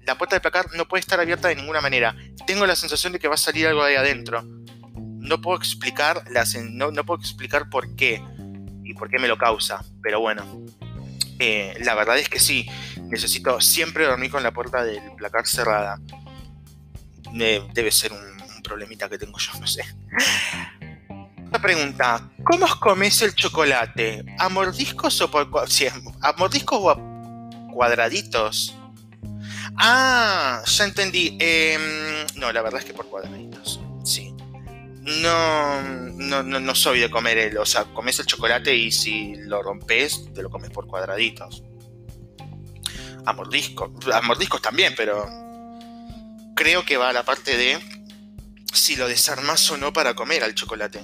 la 0.06 0.18
puerta 0.18 0.36
del 0.36 0.42
placar 0.42 0.68
no 0.76 0.88
puede 0.88 1.02
estar 1.02 1.20
abierta 1.20 1.48
de 1.48 1.56
ninguna 1.56 1.82
manera. 1.82 2.16
Tengo 2.46 2.66
la 2.66 2.76
sensación 2.76 3.14
de 3.14 3.20
que 3.20 3.28
va 3.28 3.36
a 3.36 3.38
salir 3.38 3.68
algo 3.68 3.84
de 3.84 3.92
ahí 3.92 3.96
adentro. 3.96 4.44
No 4.44 5.42
puedo 5.42 5.58
explicar, 5.58 6.24
no, 6.72 6.92
no, 6.92 7.06
puedo 7.06 7.20
explicar 7.20 7.70
por 7.70 7.96
qué 7.96 8.24
y 8.84 8.94
por 8.94 9.10
qué 9.10 9.20
me 9.20 9.28
lo 9.28 9.38
causa, 9.38 9.84
pero 10.02 10.20
bueno. 10.20 10.44
Eh, 11.40 11.76
la 11.84 11.96
verdad 11.96 12.18
es 12.18 12.30
que 12.30 12.40
sí, 12.40 12.68
necesito 13.04 13.60
siempre 13.62 14.06
dormir 14.06 14.30
con 14.32 14.44
la 14.44 14.52
puerta 14.52 14.84
del 14.84 15.02
placar 15.18 15.48
cerrada. 15.48 16.00
debe 17.34 17.92
ser 17.92 18.12
un, 18.12 18.32
problemita 18.64 19.10
que 19.10 19.18
tengo 19.18 19.38
yo, 19.38 19.52
no 19.60 19.68
sé. 19.68 19.84
Otra 21.48 21.62
pregunta, 21.62 22.30
¿cómo 22.44 22.66
os 22.66 22.76
coméis 22.76 23.22
el 23.22 23.36
chocolate? 23.36 24.24
¿A 24.40 24.48
mordiscos 24.48 25.20
o 25.22 25.30
por, 25.30 25.50
a 26.22 26.34
mordiscos 26.38 26.80
o 26.80 26.90
a 26.90 26.98
cuadraditos? 27.74 28.78
Ah, 29.78 30.64
ya 30.66 30.86
entendí. 30.86 31.38
Em, 31.40 32.26
no, 32.36 32.52
la 32.52 32.62
verdad 32.62 32.80
es 32.80 32.86
que 32.86 32.94
por 32.94 33.08
cuadraditos. 33.08 33.80
Sí. 34.04 34.34
No, 35.02 35.82
no, 35.82 36.44
no, 36.44 36.76
soy 36.76 37.00
de 37.00 37.10
comer 37.10 37.38
el. 37.38 37.58
O 37.58 37.66
sea, 37.66 37.86
comes 37.86 38.20
el 38.20 38.26
chocolate 38.26 38.76
y 38.76 38.92
si 38.92 39.36
lo 39.36 39.64
rompes, 39.64 40.34
te 40.34 40.44
lo 40.44 40.50
comes 40.50 40.70
por 40.70 40.88
cuadraditos. 40.88 41.64
A 43.26 43.34
mordiscos 43.34 44.62
también, 44.62 44.94
pero. 44.96 45.28
Creo 46.56 46.86
que 46.86 46.98
va 46.98 47.10
a 47.10 47.14
la 47.14 47.24
parte 47.24 47.58
de 47.58 47.80
si 48.72 48.96
lo 48.96 49.08
desarmas 49.08 49.70
o 49.72 49.78
no 49.78 49.92
para 49.94 50.14
comer 50.14 50.44
al 50.44 50.54
chocolate. 50.54 51.00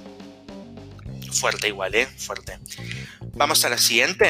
Fuerte 1.32 1.68
igual, 1.68 1.96
¿eh? 1.96 2.06
Fuerte. 2.06 2.60
Vamos 3.34 3.66
a 3.66 3.70
la 3.70 3.78
siguiente. 3.78 4.30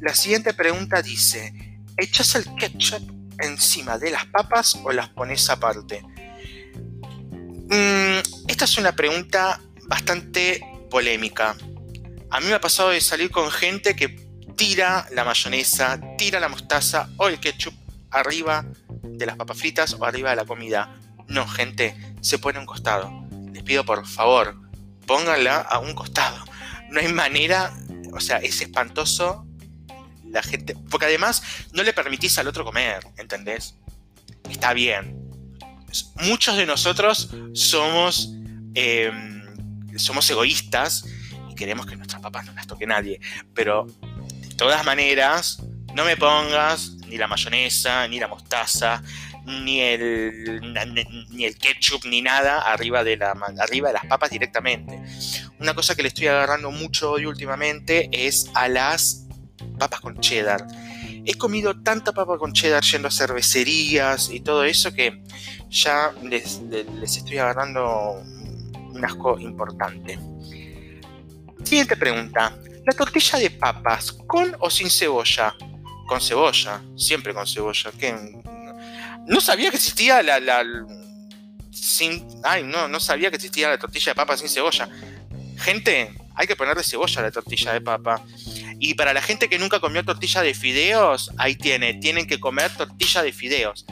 La 0.00 0.14
siguiente 0.14 0.52
pregunta 0.52 1.00
dice: 1.00 1.80
¿Echas 1.96 2.34
el 2.34 2.44
ketchup 2.56 3.17
encima 3.38 3.98
de 3.98 4.10
las 4.10 4.26
papas 4.26 4.78
o 4.84 4.92
las 4.92 5.08
pones 5.10 5.48
aparte? 5.50 6.02
Mm, 7.70 8.48
esta 8.48 8.64
es 8.64 8.78
una 8.78 8.92
pregunta 8.92 9.60
bastante 9.86 10.60
polémica. 10.90 11.56
A 12.30 12.40
mí 12.40 12.46
me 12.46 12.54
ha 12.54 12.60
pasado 12.60 12.90
de 12.90 13.00
salir 13.00 13.30
con 13.30 13.50
gente 13.50 13.96
que 13.96 14.08
tira 14.56 15.06
la 15.12 15.24
mayonesa, 15.24 16.00
tira 16.16 16.40
la 16.40 16.48
mostaza 16.48 17.08
o 17.16 17.28
el 17.28 17.40
ketchup 17.40 17.74
arriba 18.10 18.64
de 19.02 19.26
las 19.26 19.36
papas 19.36 19.58
fritas 19.58 19.94
o 19.94 20.04
arriba 20.04 20.30
de 20.30 20.36
la 20.36 20.44
comida. 20.44 20.94
No, 21.26 21.46
gente, 21.46 21.94
se 22.20 22.38
pone 22.38 22.58
a 22.58 22.60
un 22.60 22.66
costado. 22.66 23.10
Les 23.52 23.62
pido 23.62 23.84
por 23.84 24.06
favor, 24.06 24.56
pónganla 25.06 25.60
a 25.60 25.78
un 25.78 25.94
costado. 25.94 26.44
No 26.90 27.00
hay 27.00 27.12
manera, 27.12 27.72
o 28.12 28.20
sea, 28.20 28.38
es 28.38 28.60
espantoso 28.60 29.46
la 30.30 30.42
gente. 30.42 30.76
Porque 30.90 31.06
además 31.06 31.42
no 31.72 31.82
le 31.82 31.92
permitís 31.92 32.38
al 32.38 32.48
otro 32.48 32.64
comer, 32.64 33.06
¿entendés? 33.16 33.76
Está 34.50 34.72
bien. 34.72 35.16
Muchos 36.22 36.56
de 36.56 36.66
nosotros 36.66 37.34
somos. 37.54 38.30
Em, 38.74 39.38
somos 39.96 40.28
egoístas 40.30 41.04
y 41.50 41.54
queremos 41.54 41.86
que 41.86 41.96
nuestras 41.96 42.22
papas 42.22 42.46
no 42.46 42.52
las 42.52 42.66
toque 42.66 42.86
nadie. 42.86 43.20
Pero 43.54 43.86
de 44.30 44.54
todas 44.54 44.84
maneras, 44.84 45.62
no 45.94 46.04
me 46.04 46.16
pongas 46.16 46.92
ni 47.08 47.16
la 47.16 47.26
mayonesa, 47.26 48.06
ni 48.08 48.20
la 48.20 48.28
mostaza, 48.28 49.02
ni 49.44 49.80
el, 49.80 50.60
ni 51.30 51.44
el 51.44 51.56
ketchup, 51.56 52.04
ni 52.04 52.20
nada 52.20 52.60
arriba 52.60 53.02
de, 53.02 53.16
la, 53.16 53.34
arriba 53.58 53.88
de 53.88 53.94
las 53.94 54.06
papas 54.06 54.30
directamente. 54.30 55.00
Una 55.58 55.74
cosa 55.74 55.94
que 55.94 56.02
le 56.02 56.08
estoy 56.08 56.26
agarrando 56.26 56.70
mucho 56.70 57.12
hoy 57.12 57.26
últimamente 57.26 58.08
es 58.12 58.50
a 58.54 58.68
las 58.68 59.26
papas 59.78 60.00
con 60.00 60.18
cheddar. 60.20 60.66
He 61.24 61.34
comido 61.34 61.80
tanta 61.82 62.12
papa 62.12 62.36
con 62.38 62.52
cheddar 62.52 62.82
yendo 62.82 63.08
a 63.08 63.10
cervecerías 63.10 64.30
y 64.30 64.40
todo 64.40 64.64
eso 64.64 64.92
que 64.92 65.22
ya 65.70 66.12
les, 66.22 66.60
estoy 67.02 67.38
agarrando 67.38 68.22
un 68.92 69.04
asco 69.04 69.38
importante. 69.38 70.18
Siguiente 71.64 71.96
pregunta. 71.96 72.56
¿La 72.86 72.92
tortilla 72.94 73.38
de 73.38 73.50
papas 73.50 74.12
con 74.12 74.56
o 74.60 74.70
sin 74.70 74.88
cebolla? 74.88 75.54
Con 76.06 76.20
cebolla, 76.20 76.80
siempre 76.96 77.34
con 77.34 77.46
cebolla. 77.46 77.90
No 79.26 79.40
sabía 79.42 79.70
que 79.70 79.76
existía 79.76 80.22
la, 80.22 80.40
la 80.40 80.64
sin, 81.70 82.26
ay, 82.44 82.64
no, 82.64 82.88
no 82.88 82.98
sabía 82.98 83.30
que 83.30 83.36
existía 83.36 83.68
la 83.68 83.78
tortilla 83.78 84.12
de 84.12 84.14
papa 84.14 84.36
sin 84.36 84.48
cebolla. 84.48 84.88
Gente, 85.58 86.14
hay 86.34 86.46
que 86.46 86.56
ponerle 86.56 86.82
cebolla 86.82 87.20
a 87.20 87.24
la 87.24 87.30
tortilla 87.30 87.72
de 87.72 87.80
papa. 87.80 88.22
Y 88.80 88.94
para 88.94 89.12
la 89.12 89.22
gente 89.22 89.48
que 89.48 89.58
nunca 89.58 89.80
comió 89.80 90.04
tortilla 90.04 90.42
de 90.42 90.54
fideos, 90.54 91.30
ahí 91.36 91.56
tiene, 91.56 91.94
tienen 91.94 92.26
que 92.26 92.38
comer 92.38 92.70
tortilla 92.76 93.22
de 93.22 93.32
fideos. 93.32 93.84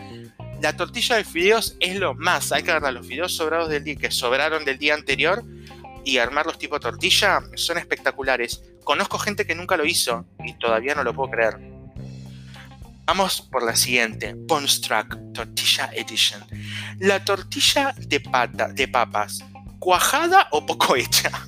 La 0.60 0.76
tortilla 0.76 1.16
de 1.16 1.24
fideos 1.24 1.76
es 1.80 1.96
lo 1.96 2.14
más, 2.14 2.52
hay 2.52 2.62
que 2.62 2.70
agarrar 2.70 2.94
los 2.94 3.06
fideos 3.06 3.34
sobrados 3.34 3.68
del 3.68 3.84
día 3.84 3.96
que 3.96 4.10
sobraron 4.10 4.64
del 4.64 4.78
día 4.78 4.94
anterior 4.94 5.44
y 6.04 6.18
armarlos 6.18 6.58
tipo 6.58 6.78
tortilla, 6.80 7.40
son 7.56 7.78
espectaculares. 7.78 8.62
Conozco 8.84 9.18
gente 9.18 9.44
que 9.44 9.54
nunca 9.54 9.76
lo 9.76 9.84
hizo 9.84 10.24
y 10.44 10.54
todavía 10.54 10.94
no 10.94 11.02
lo 11.02 11.12
puedo 11.12 11.30
creer. 11.30 11.58
Vamos 13.04 13.40
por 13.40 13.62
la 13.62 13.76
siguiente, 13.76 14.34
Bonstruck 14.36 15.16
Tortilla 15.32 15.90
Edition. 15.92 16.44
La 16.98 17.24
tortilla 17.24 17.94
de 17.98 18.20
pata, 18.20 18.68
de 18.68 18.88
papas, 18.88 19.44
cuajada 19.78 20.48
o 20.50 20.64
poco 20.64 20.96
hecha. 20.96 21.45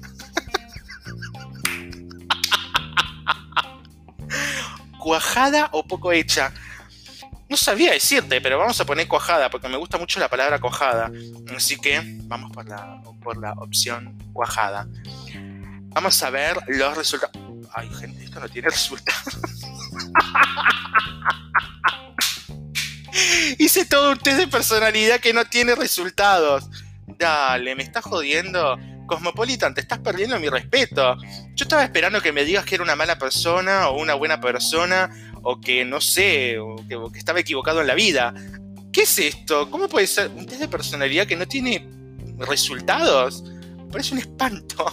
Cuajada 5.09 5.71
o 5.73 5.87
poco 5.87 6.13
hecha. 6.13 6.53
No 7.49 7.57
sabía 7.57 7.93
decirte, 7.93 8.43
pero 8.43 8.59
vamos 8.59 8.79
a 8.79 8.85
poner 8.85 9.09
cuajada 9.09 9.49
porque 9.49 9.67
me 9.67 9.79
gusta 9.79 9.97
mucho 9.97 10.21
la 10.21 10.29
palabra 10.29 10.59
cuajada. 10.59 11.11
Así 11.57 11.79
que 11.79 12.03
vamos 12.25 12.53
por 12.53 12.69
la, 12.69 13.01
por 13.23 13.39
la 13.39 13.53
opción 13.53 14.19
cuajada. 14.35 14.87
Vamos 15.95 16.23
a 16.23 16.29
ver 16.29 16.59
los 16.67 16.95
resultados. 16.95 17.39
Ay, 17.73 17.89
gente, 17.99 18.23
esto 18.23 18.39
no 18.39 18.51
tiene 18.51 18.69
resultados. 18.69 19.33
Hice 23.59 23.87
todo 23.87 24.13
un 24.13 24.19
test 24.19 24.41
de 24.41 24.49
personalidad 24.49 25.21
que 25.21 25.33
no 25.33 25.47
tiene 25.47 25.75
resultados. 25.75 26.69
Dale, 27.07 27.75
me 27.75 27.83
estás 27.83 28.05
jodiendo. 28.05 28.77
Cosmopolitan, 29.09 29.75
te 29.75 29.81
estás 29.81 29.99
perdiendo 29.99 30.39
mi 30.39 30.49
respeto. 30.49 31.17
Yo 31.55 31.65
estaba 31.65 31.83
esperando 31.83 32.21
que 32.21 32.31
me 32.31 32.45
digas 32.45 32.65
que 32.65 32.77
era 32.77 32.85
una 32.85 32.95
mala 32.95 33.19
persona 33.19 33.89
o 33.89 34.01
una 34.01 34.15
buena 34.15 34.41
persona 34.41 35.11
o 35.43 35.61
que 35.61 35.85
no 35.85 36.01
sé, 36.01 36.59
o 36.59 36.77
que, 36.87 37.19
estaba 37.19 37.41
equivocado 37.41 37.81
en 37.81 37.89
la 37.89 37.95
vida. 37.95 38.33
¿Qué 38.93 39.03
es 39.03 39.19
esto? 39.19 39.69
¿Cómo 39.71 39.89
puede 39.89 40.07
ser 40.07 40.29
un 40.29 40.47
test 40.47 40.61
de 40.61 40.69
personalidad 40.69 41.27
que 41.27 41.35
no 41.35 41.47
tiene 41.47 41.89
resultados? 42.39 43.43
Parece 43.91 44.15
un 44.15 44.21
espanto. 44.21 44.87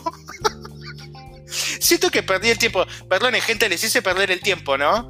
Siento 1.46 2.10
que 2.10 2.24
perdí 2.24 2.50
el 2.50 2.58
tiempo. 2.58 2.86
Perdone, 3.08 3.42
gente, 3.42 3.70
les 3.70 3.84
hice 3.84 4.02
perder 4.02 4.32
el 4.32 4.40
tiempo, 4.40 4.78
¿no? 4.78 5.10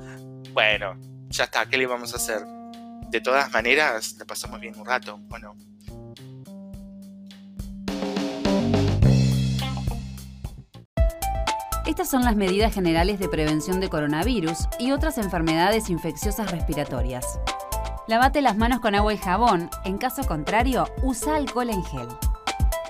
Bueno, 0.51 0.99
ya 1.29 1.45
está, 1.45 1.65
¿qué 1.67 1.77
le 1.77 1.85
vamos 1.85 2.13
a 2.13 2.17
hacer? 2.17 2.41
De 3.09 3.21
todas 3.21 3.51
maneras, 3.51 4.15
la 4.17 4.25
pasamos 4.25 4.59
bien 4.59 4.77
un 4.77 4.85
rato, 4.85 5.19
¿o 5.29 5.37
no? 5.37 5.55
Estas 11.85 12.09
son 12.09 12.23
las 12.23 12.35
medidas 12.35 12.73
generales 12.73 13.19
de 13.19 13.29
prevención 13.29 13.79
de 13.79 13.89
coronavirus 13.89 14.67
y 14.79 14.91
otras 14.91 15.19
enfermedades 15.19 15.91
infecciosas 15.91 16.49
respiratorias. 16.49 17.39
Lavate 18.07 18.41
las 18.41 18.57
manos 18.57 18.79
con 18.79 18.95
agua 18.95 19.13
y 19.13 19.17
jabón, 19.17 19.69
en 19.83 19.99
caso 19.99 20.23
contrario, 20.23 20.85
usa 21.03 21.35
alcohol 21.35 21.69
en 21.69 21.83
gel. 21.83 22.07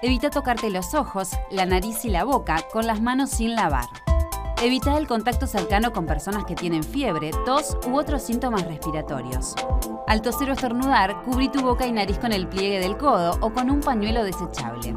Evita 0.01 0.29
tocarte 0.29 0.69
los 0.69 0.93
ojos, 0.93 1.31
la 1.51 1.65
nariz 1.65 2.05
y 2.05 2.09
la 2.09 2.23
boca 2.23 2.63
con 2.71 2.87
las 2.87 3.01
manos 3.01 3.31
sin 3.31 3.55
lavar. 3.55 3.87
Evita 4.61 4.97
el 4.97 5.07
contacto 5.07 5.45
cercano 5.45 5.91
con 5.91 6.05
personas 6.05 6.45
que 6.45 6.55
tienen 6.55 6.83
fiebre, 6.83 7.31
tos 7.45 7.77
u 7.89 7.97
otros 7.97 8.23
síntomas 8.23 8.65
respiratorios. 8.65 9.55
Al 10.07 10.21
toser 10.21 10.51
o 10.51 10.53
estornudar, 10.53 11.21
cubrí 11.23 11.49
tu 11.49 11.61
boca 11.61 11.85
y 11.85 11.91
nariz 11.91 12.17
con 12.17 12.31
el 12.31 12.47
pliegue 12.47 12.79
del 12.79 12.95
codo 12.95 13.37
o 13.41 13.51
con 13.51 13.69
un 13.69 13.81
pañuelo 13.81 14.23
desechable. 14.23 14.95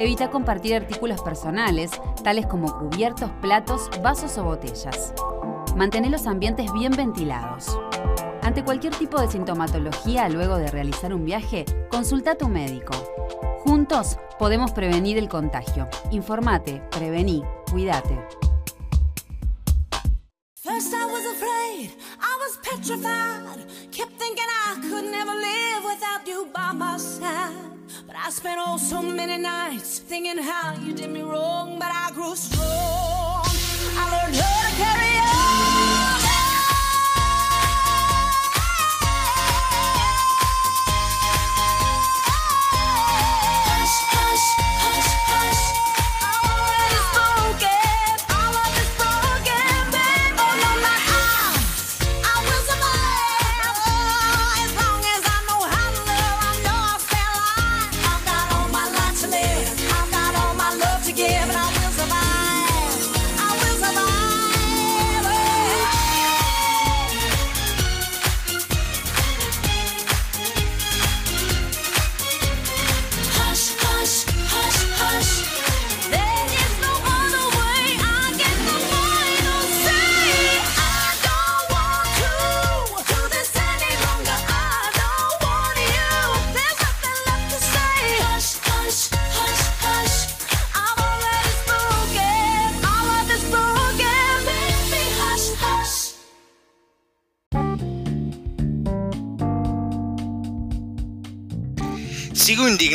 Evita 0.00 0.30
compartir 0.30 0.74
artículos 0.74 1.20
personales, 1.20 1.90
tales 2.24 2.46
como 2.46 2.74
cubiertos, 2.78 3.30
platos, 3.42 3.90
vasos 4.02 4.38
o 4.38 4.44
botellas. 4.44 5.12
Mantén 5.76 6.10
los 6.10 6.26
ambientes 6.26 6.72
bien 6.72 6.92
ventilados. 6.92 7.78
Ante 8.40 8.64
cualquier 8.64 8.94
tipo 8.94 9.20
de 9.20 9.28
sintomatología 9.28 10.30
luego 10.30 10.56
de 10.56 10.70
realizar 10.70 11.12
un 11.12 11.26
viaje, 11.26 11.66
consulta 11.90 12.30
a 12.30 12.34
tu 12.34 12.48
médico. 12.48 12.94
Juntos 13.62 14.16
podemos 14.38 14.72
prevenir 14.72 15.18
el 15.18 15.28
contagio. 15.28 15.86
Informate, 16.12 16.82
prevení, 16.90 17.44
cuídate. 17.70 18.18
First 20.54 20.94
I 20.94 21.04
was 21.12 21.26
afraid, 21.26 21.90
I 22.18 22.38
was 22.40 22.58
petrified. 22.62 23.20
Could 24.80 25.04
never 25.04 25.32
live 25.32 25.84
without 25.84 26.26
you 26.26 26.48
by 26.52 26.72
my 26.72 26.96
side. 26.96 27.54
But 28.06 28.16
I 28.16 28.30
spent 28.30 28.58
oh 28.60 28.78
so 28.78 29.02
many 29.02 29.38
nights 29.38 29.98
thinking 29.98 30.42
how 30.42 30.74
you 30.84 30.92
did 30.94 31.10
me 31.10 31.22
wrong. 31.22 31.78
But 31.78 31.90
I 31.92 32.10
grew 32.12 32.34
strong. 32.34 33.44
I 34.00 34.04
learned 34.12 34.36
how 34.36 34.68
to 34.68 34.76
carry 34.76 35.18
on. 35.18 35.69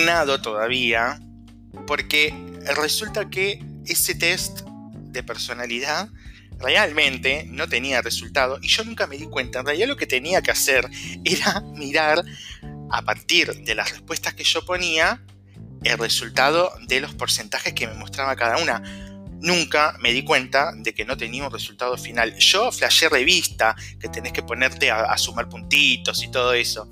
Indignado 0.06 0.40
todavía 0.40 1.20
porque 1.88 2.34
resulta 2.76 3.30
que 3.30 3.60
ese 3.86 4.14
test 4.14 4.62
de 4.62 5.24
personalidad 5.24 6.10
realmente 6.60 7.46
no 7.50 7.68
tenía 7.68 8.02
resultado 8.02 8.60
y 8.62 8.68
yo 8.68 8.84
nunca 8.84 9.08
me 9.08 9.18
di 9.18 9.26
cuenta. 9.26 9.60
En 9.60 9.66
realidad 9.66 9.88
lo 9.88 9.98
que 9.98 10.06
tenía 10.06 10.42
que 10.42 10.52
hacer 10.52 10.88
era 11.24 11.62
mirar 11.76 12.24
a 12.92 13.02
partir 13.02 13.52
de 13.64 13.76
las 13.76 13.92
respuestas 13.92 14.36
que 14.36 14.44
yo 14.44 14.64
ponía 14.64 15.22
el 15.84 15.98
resultado 15.98 16.72
de 16.88 17.02
los 17.02 17.16
porcentajes 17.16 17.74
que 17.74 17.88
me 17.88 17.96
mostraba 17.96 18.36
cada 18.36 18.58
una. 18.58 18.82
Nunca 19.42 19.98
me 20.00 20.14
di 20.14 20.24
cuenta 20.24 20.72
de 20.76 20.94
que 20.94 21.04
no 21.04 21.18
tenía 21.18 21.44
un 21.44 21.52
resultado 21.52 21.98
final. 21.98 22.36
Yo 22.38 22.72
flashé 22.72 23.10
revista, 23.10 23.76
que 24.00 24.08
tenés 24.08 24.34
que 24.34 24.44
ponerte 24.44 24.92
a, 24.92 25.02
a 25.02 25.18
sumar 25.18 25.50
puntitos 25.50 26.24
y 26.24 26.30
todo 26.30 26.54
eso. 26.54 26.90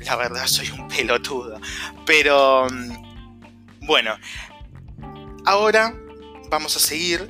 La 0.00 0.16
verdad 0.16 0.46
soy 0.46 0.70
un 0.70 0.88
pelotudo. 0.88 1.60
Pero 2.04 2.68
mm, 2.70 3.86
bueno, 3.86 4.16
ahora 5.44 5.94
vamos 6.50 6.76
a 6.76 6.80
seguir 6.80 7.28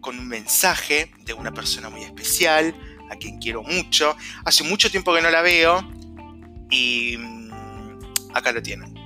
con 0.00 0.18
un 0.18 0.28
mensaje 0.28 1.12
de 1.24 1.32
una 1.34 1.52
persona 1.52 1.88
muy 1.88 2.02
especial, 2.02 2.74
a 3.10 3.16
quien 3.16 3.38
quiero 3.38 3.62
mucho. 3.62 4.16
Hace 4.44 4.64
mucho 4.64 4.90
tiempo 4.90 5.14
que 5.14 5.22
no 5.22 5.30
la 5.30 5.42
veo 5.42 5.86
y 6.70 7.16
mm, 7.18 7.50
acá 8.34 8.52
lo 8.52 8.62
tienen. 8.62 8.97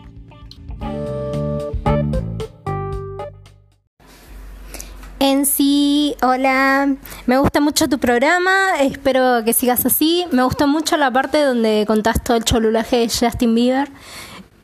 En 5.25 5.47
sí, 5.47 6.17
hola, 6.21 6.97
me 7.27 7.39
gusta 7.39 7.61
mucho 7.61 7.89
tu 7.89 8.01
programa, 8.01 8.81
espero 8.81 9.45
que 9.45 9.53
sigas 9.53 9.87
así. 9.87 10.27
Me 10.33 10.43
gustó 10.43 10.67
mucho 10.67 10.97
la 10.97 11.13
parte 11.13 11.41
donde 11.41 11.85
contás 11.87 12.25
todo 12.25 12.37
el 12.37 12.43
cholulaje 12.43 12.97
de 12.97 13.09
Justin 13.09 13.55
Bieber 13.55 13.89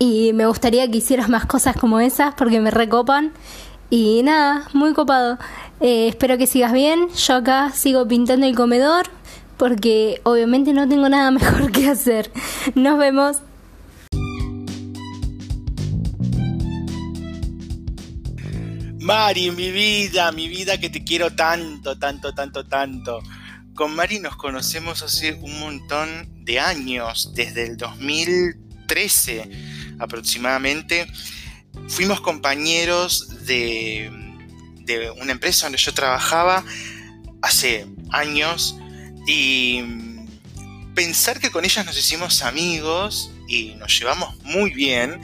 y 0.00 0.32
me 0.32 0.48
gustaría 0.48 0.90
que 0.90 0.98
hicieras 0.98 1.28
más 1.28 1.46
cosas 1.46 1.76
como 1.76 2.00
esas 2.00 2.34
porque 2.34 2.58
me 2.58 2.72
recopan. 2.72 3.30
Y 3.88 4.24
nada, 4.24 4.64
muy 4.72 4.94
copado. 4.94 5.38
Eh, 5.78 6.08
espero 6.08 6.36
que 6.38 6.48
sigas 6.48 6.72
bien. 6.72 7.08
Yo 7.10 7.36
acá 7.36 7.70
sigo 7.70 8.08
pintando 8.08 8.44
el 8.44 8.56
comedor 8.56 9.06
porque 9.58 10.20
obviamente 10.24 10.72
no 10.72 10.88
tengo 10.88 11.08
nada 11.08 11.30
mejor 11.30 11.70
que 11.70 11.88
hacer. 11.88 12.32
Nos 12.74 12.98
vemos. 12.98 13.42
Mari, 19.08 19.50
mi 19.52 19.70
vida, 19.70 20.30
mi 20.32 20.48
vida 20.48 20.78
que 20.78 20.90
te 20.90 21.02
quiero 21.02 21.34
tanto, 21.34 21.98
tanto, 21.98 22.34
tanto, 22.34 22.66
tanto. 22.66 23.22
Con 23.74 23.94
Mari 23.94 24.20
nos 24.20 24.36
conocemos 24.36 25.02
hace 25.02 25.32
un 25.32 25.58
montón 25.60 26.44
de 26.44 26.60
años, 26.60 27.32
desde 27.34 27.64
el 27.64 27.78
2013 27.78 29.48
aproximadamente. 29.98 31.06
Fuimos 31.88 32.20
compañeros 32.20 33.46
de, 33.46 34.10
de 34.82 35.10
una 35.12 35.32
empresa 35.32 35.64
donde 35.64 35.78
yo 35.78 35.94
trabajaba 35.94 36.62
hace 37.40 37.86
años 38.10 38.76
y 39.26 39.84
pensar 40.94 41.40
que 41.40 41.50
con 41.50 41.64
ellas 41.64 41.86
nos 41.86 41.96
hicimos 41.96 42.42
amigos 42.42 43.30
y 43.48 43.74
nos 43.76 43.98
llevamos 43.98 44.36
muy 44.44 44.70
bien 44.70 45.18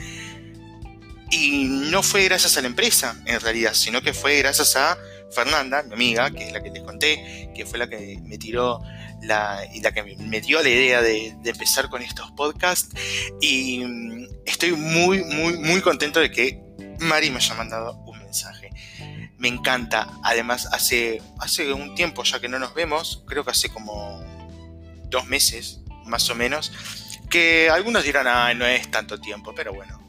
y 1.31 1.65
no 1.65 2.03
fue 2.03 2.23
gracias 2.25 2.57
a 2.57 2.61
la 2.61 2.67
empresa, 2.67 3.15
en 3.25 3.39
realidad, 3.39 3.73
sino 3.73 4.01
que 4.01 4.13
fue 4.13 4.37
gracias 4.37 4.75
a 4.75 4.97
Fernanda, 5.31 5.83
mi 5.83 5.93
amiga, 5.93 6.31
que 6.31 6.47
es 6.47 6.53
la 6.53 6.61
que 6.61 6.69
les 6.69 6.83
conté, 6.83 7.51
que 7.55 7.65
fue 7.65 7.79
la 7.79 7.87
que 7.87 8.19
me 8.23 8.37
tiró 8.37 8.81
la, 9.21 9.61
y 9.73 9.81
la 9.81 9.91
que 9.91 10.03
me 10.03 10.41
dio 10.41 10.61
la 10.61 10.69
idea 10.69 11.01
de, 11.01 11.35
de 11.41 11.49
empezar 11.49 11.89
con 11.89 12.01
estos 12.01 12.31
podcasts. 12.31 12.95
Y 13.41 13.83
mm, 13.83 14.27
estoy 14.45 14.73
muy, 14.73 15.23
muy, 15.23 15.57
muy 15.57 15.81
contento 15.81 16.19
de 16.19 16.31
que 16.31 16.61
Mari 16.99 17.29
me 17.29 17.37
haya 17.37 17.53
mandado 17.55 17.93
un 18.05 18.19
mensaje. 18.19 18.69
Me 19.37 19.47
encanta. 19.47 20.07
Además, 20.23 20.67
hace, 20.71 21.21
hace 21.39 21.73
un 21.73 21.95
tiempo 21.95 22.23
ya 22.23 22.39
que 22.39 22.47
no 22.47 22.59
nos 22.59 22.73
vemos, 22.73 23.23
creo 23.27 23.43
que 23.43 23.51
hace 23.51 23.69
como 23.69 24.23
dos 25.09 25.25
meses, 25.25 25.81
más 26.05 26.29
o 26.29 26.35
menos, 26.35 26.71
que 27.29 27.69
algunos 27.69 28.03
dirán, 28.03 28.27
ah, 28.27 28.53
no 28.53 28.65
es 28.65 28.89
tanto 28.89 29.19
tiempo, 29.19 29.53
pero 29.55 29.73
bueno, 29.73 30.04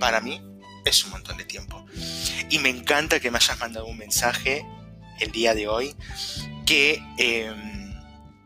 para 0.00 0.20
mí 0.20 0.40
es 0.84 1.04
un 1.04 1.10
montón 1.10 1.36
de 1.36 1.44
tiempo. 1.44 1.84
Y 2.48 2.58
me 2.58 2.68
encanta 2.68 3.20
que 3.20 3.30
me 3.30 3.38
hayas 3.38 3.58
mandado 3.58 3.86
un 3.86 3.98
mensaje 3.98 4.64
el 5.20 5.32
día 5.32 5.54
de 5.54 5.68
hoy, 5.68 5.94
que 6.64 7.02
eh, 7.18 7.52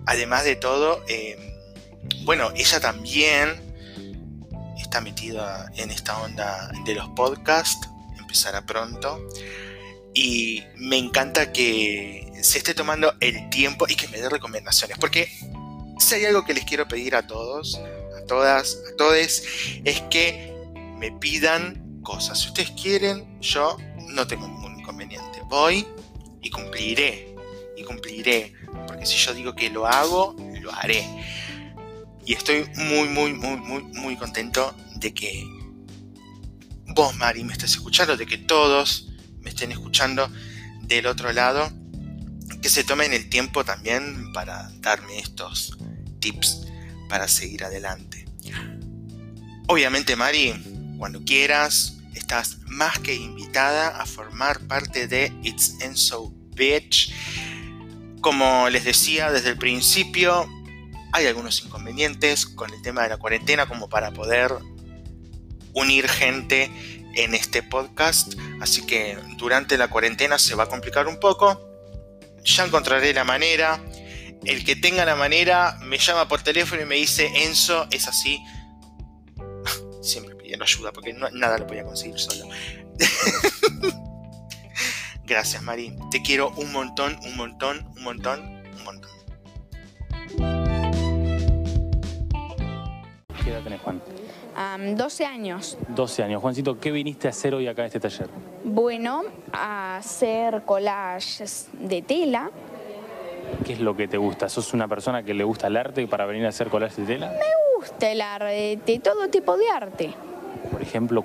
además 0.07 0.45
de 0.45 0.57
todo, 0.57 1.05
eh, 1.09 1.37
bueno, 2.23 2.51
ella 2.57 2.81
también 2.81 3.71
está 4.79 5.01
metida 5.01 5.71
en 5.77 5.91
esta 5.91 6.21
onda 6.21 6.73
de 6.85 6.95
los 6.95 7.09
podcasts, 7.11 7.89
empezará 8.19 8.65
pronto. 8.65 9.21
Y 10.13 10.65
me 10.77 10.97
encanta 10.97 11.53
que 11.53 12.33
se 12.43 12.59
esté 12.59 12.75
tomando 12.75 13.15
el 13.21 13.49
tiempo 13.51 13.87
y 13.89 13.95
que 13.95 14.09
me 14.09 14.19
dé 14.19 14.29
recomendaciones. 14.29 14.99
Porque 14.99 15.31
si 15.99 16.15
hay 16.17 16.25
algo 16.25 16.45
que 16.45 16.55
les 16.55 16.65
quiero 16.65 16.89
pedir 16.89 17.15
a 17.15 17.27
todos, 17.27 17.81
a 18.17 18.27
todas, 18.27 18.79
a 18.93 18.97
todos, 18.97 19.43
es 19.85 20.01
que 20.11 20.60
me 21.01 21.11
pidan 21.13 22.03
cosas. 22.03 22.39
Si 22.39 22.49
ustedes 22.49 22.71
quieren, 22.73 23.41
yo 23.41 23.79
no 24.11 24.27
tengo 24.27 24.47
ningún 24.47 24.79
inconveniente. 24.79 25.41
Voy 25.49 25.87
y 26.43 26.51
cumpliré. 26.51 27.35
Y 27.77 27.83
cumpliré. 27.83 28.55
Porque 28.87 29.07
si 29.07 29.17
yo 29.17 29.33
digo 29.33 29.55
que 29.55 29.71
lo 29.71 29.87
hago, 29.87 30.37
lo 30.61 30.73
haré. 30.73 31.03
Y 32.27 32.35
estoy 32.35 32.71
muy, 32.77 33.09
muy, 33.09 33.33
muy, 33.33 33.57
muy, 33.57 33.83
muy 33.83 34.17
contento 34.17 34.77
de 34.97 35.15
que 35.15 35.45
vos, 36.95 37.17
Mari, 37.17 37.45
me 37.45 37.55
estés 37.55 37.73
escuchando, 37.73 38.17
de 38.17 38.27
que 38.27 38.37
todos 38.37 39.09
me 39.41 39.51
estén 39.51 39.73
escuchando 39.73 40.31
del 40.83 41.07
otro 41.07 41.33
lado, 41.33 41.73
que 42.61 42.69
se 42.69 42.85
tomen 42.85 43.15
el 43.15 43.31
tiempo 43.31 43.65
también 43.65 44.33
para 44.35 44.71
darme 44.81 45.19
estos 45.19 45.79
tips 46.19 46.67
para 47.09 47.27
seguir 47.27 47.65
adelante. 47.65 48.27
Obviamente, 49.67 50.15
Mari, 50.15 50.80
cuando 51.01 51.25
quieras, 51.25 51.97
estás 52.15 52.59
más 52.67 52.99
que 52.99 53.15
invitada 53.15 53.89
a 53.89 54.05
formar 54.05 54.61
parte 54.69 55.09
de 55.09 55.33
It's 55.43 55.81
Enso 55.81 56.31
Bitch. 56.55 57.11
Como 58.21 58.69
les 58.69 58.85
decía 58.85 59.33
desde 59.33 59.49
el 59.49 59.57
principio, 59.57 60.47
hay 61.13 61.27
algunos 61.27 61.65
inconvenientes 61.65 62.45
con 62.45 62.71
el 62.75 62.83
tema 62.83 63.03
de 63.05 63.09
la 63.09 63.17
cuarentena 63.17 63.67
como 63.67 63.89
para 63.89 64.11
poder 64.11 64.53
unir 65.73 66.07
gente 66.07 66.71
en 67.15 67.35
este 67.35 67.63
podcast. 67.63 68.35
Así 68.61 68.85
que 68.85 69.17
durante 69.39 69.79
la 69.79 69.89
cuarentena 69.89 70.39
se 70.39 70.55
va 70.55 70.65
a 70.65 70.69
complicar 70.69 71.09
un 71.09 71.19
poco. 71.19 71.67
Ya 72.45 72.67
encontraré 72.67 73.15
la 73.15 73.25
manera. 73.25 73.81
El 74.45 74.67
que 74.67 74.77
tenga 74.77 75.07
la 75.07 75.17
manera 75.17 75.79
me 75.83 75.97
llama 75.97 76.29
por 76.29 76.43
teléfono 76.43 76.83
y 76.83 76.85
me 76.85 76.97
dice, 76.97 77.47
Enzo, 77.47 77.87
es 77.91 78.07
así. 78.07 78.39
Pidiendo 80.61 80.65
ayuda 80.65 80.93
porque 80.93 81.13
no- 81.13 81.31
nada 81.31 81.59
lo 81.59 81.67
voy 81.67 81.79
a 81.79 81.85
conseguir 81.85 82.19
solo. 82.19 82.47
Gracias, 85.25 85.63
Mari. 85.63 85.97
Te 86.11 86.21
quiero 86.23 86.51
un 86.57 86.73
montón, 86.73 87.17
un 87.25 87.37
montón, 87.37 87.87
un 87.97 88.03
montón, 88.03 88.41
un 88.77 88.85
montón. 88.85 89.11
¿Qué 93.45 93.51
edad 93.51 93.63
tenés, 93.63 93.81
Juan? 93.81 94.03
Am, 94.57 94.97
12 94.97 95.25
años. 95.25 95.79
12 95.89 96.23
años. 96.25 96.43
Juancito, 96.43 96.79
¿qué 96.81 96.91
viniste 96.91 97.29
a 97.29 97.31
hacer 97.31 97.55
hoy 97.55 97.67
acá 97.69 97.83
en 97.83 97.87
este 97.87 98.01
taller? 98.01 98.29
Bueno, 98.65 99.23
a 99.53 99.97
hacer 99.99 100.63
collages 100.67 101.69
de 101.73 102.03
tela. 102.03 102.51
¿Qué 103.65 103.73
es 103.75 103.81
lo 103.81 103.97
que 103.97 104.09
te 104.09 104.17
gusta? 104.19 104.49
¿Sos 104.49 104.75
una 104.75 104.89
persona 104.89 105.23
que 105.23 105.33
le 105.33 105.45
gusta 105.45 105.69
el 105.69 105.77
arte 105.77 106.07
para 106.07 106.27
venir 106.27 106.45
a 106.47 106.51
hacer 106.51 106.69
collages 106.69 106.97
de 106.99 107.05
tela? 107.15 107.29
Me 107.31 107.77
gusta 107.79 108.11
el 108.11 108.21
arte, 108.21 109.01
todo 109.03 109.29
tipo 109.31 109.57
de 109.57 109.71
arte. 109.71 110.15
Por 110.71 110.83
ejemplo, 110.83 111.25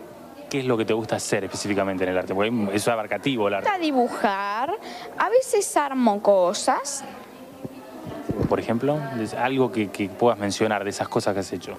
¿qué 0.50 0.60
es 0.60 0.66
lo 0.66 0.78
que 0.78 0.86
te 0.86 0.94
gusta 0.94 1.16
hacer 1.18 1.44
específicamente 1.44 2.04
en 2.04 2.12
el 2.12 2.18
arte? 2.18 2.34
Porque 2.34 2.52
es 2.74 2.88
abarcativo 2.88 3.48
el 3.48 3.52
Me 3.52 3.58
arte. 3.58 3.70
gusta 3.70 3.84
dibujar, 3.84 4.74
a 5.18 5.30
veces 5.30 5.76
armo 5.78 6.22
cosas. 6.22 7.04
Por 8.50 8.60
ejemplo, 8.60 9.00
algo 9.38 9.72
que, 9.72 9.90
que 9.90 10.10
puedas 10.10 10.38
mencionar 10.38 10.84
de 10.84 10.90
esas 10.90 11.08
cosas 11.08 11.34
que 11.34 11.40
has 11.40 11.54
hecho. 11.54 11.74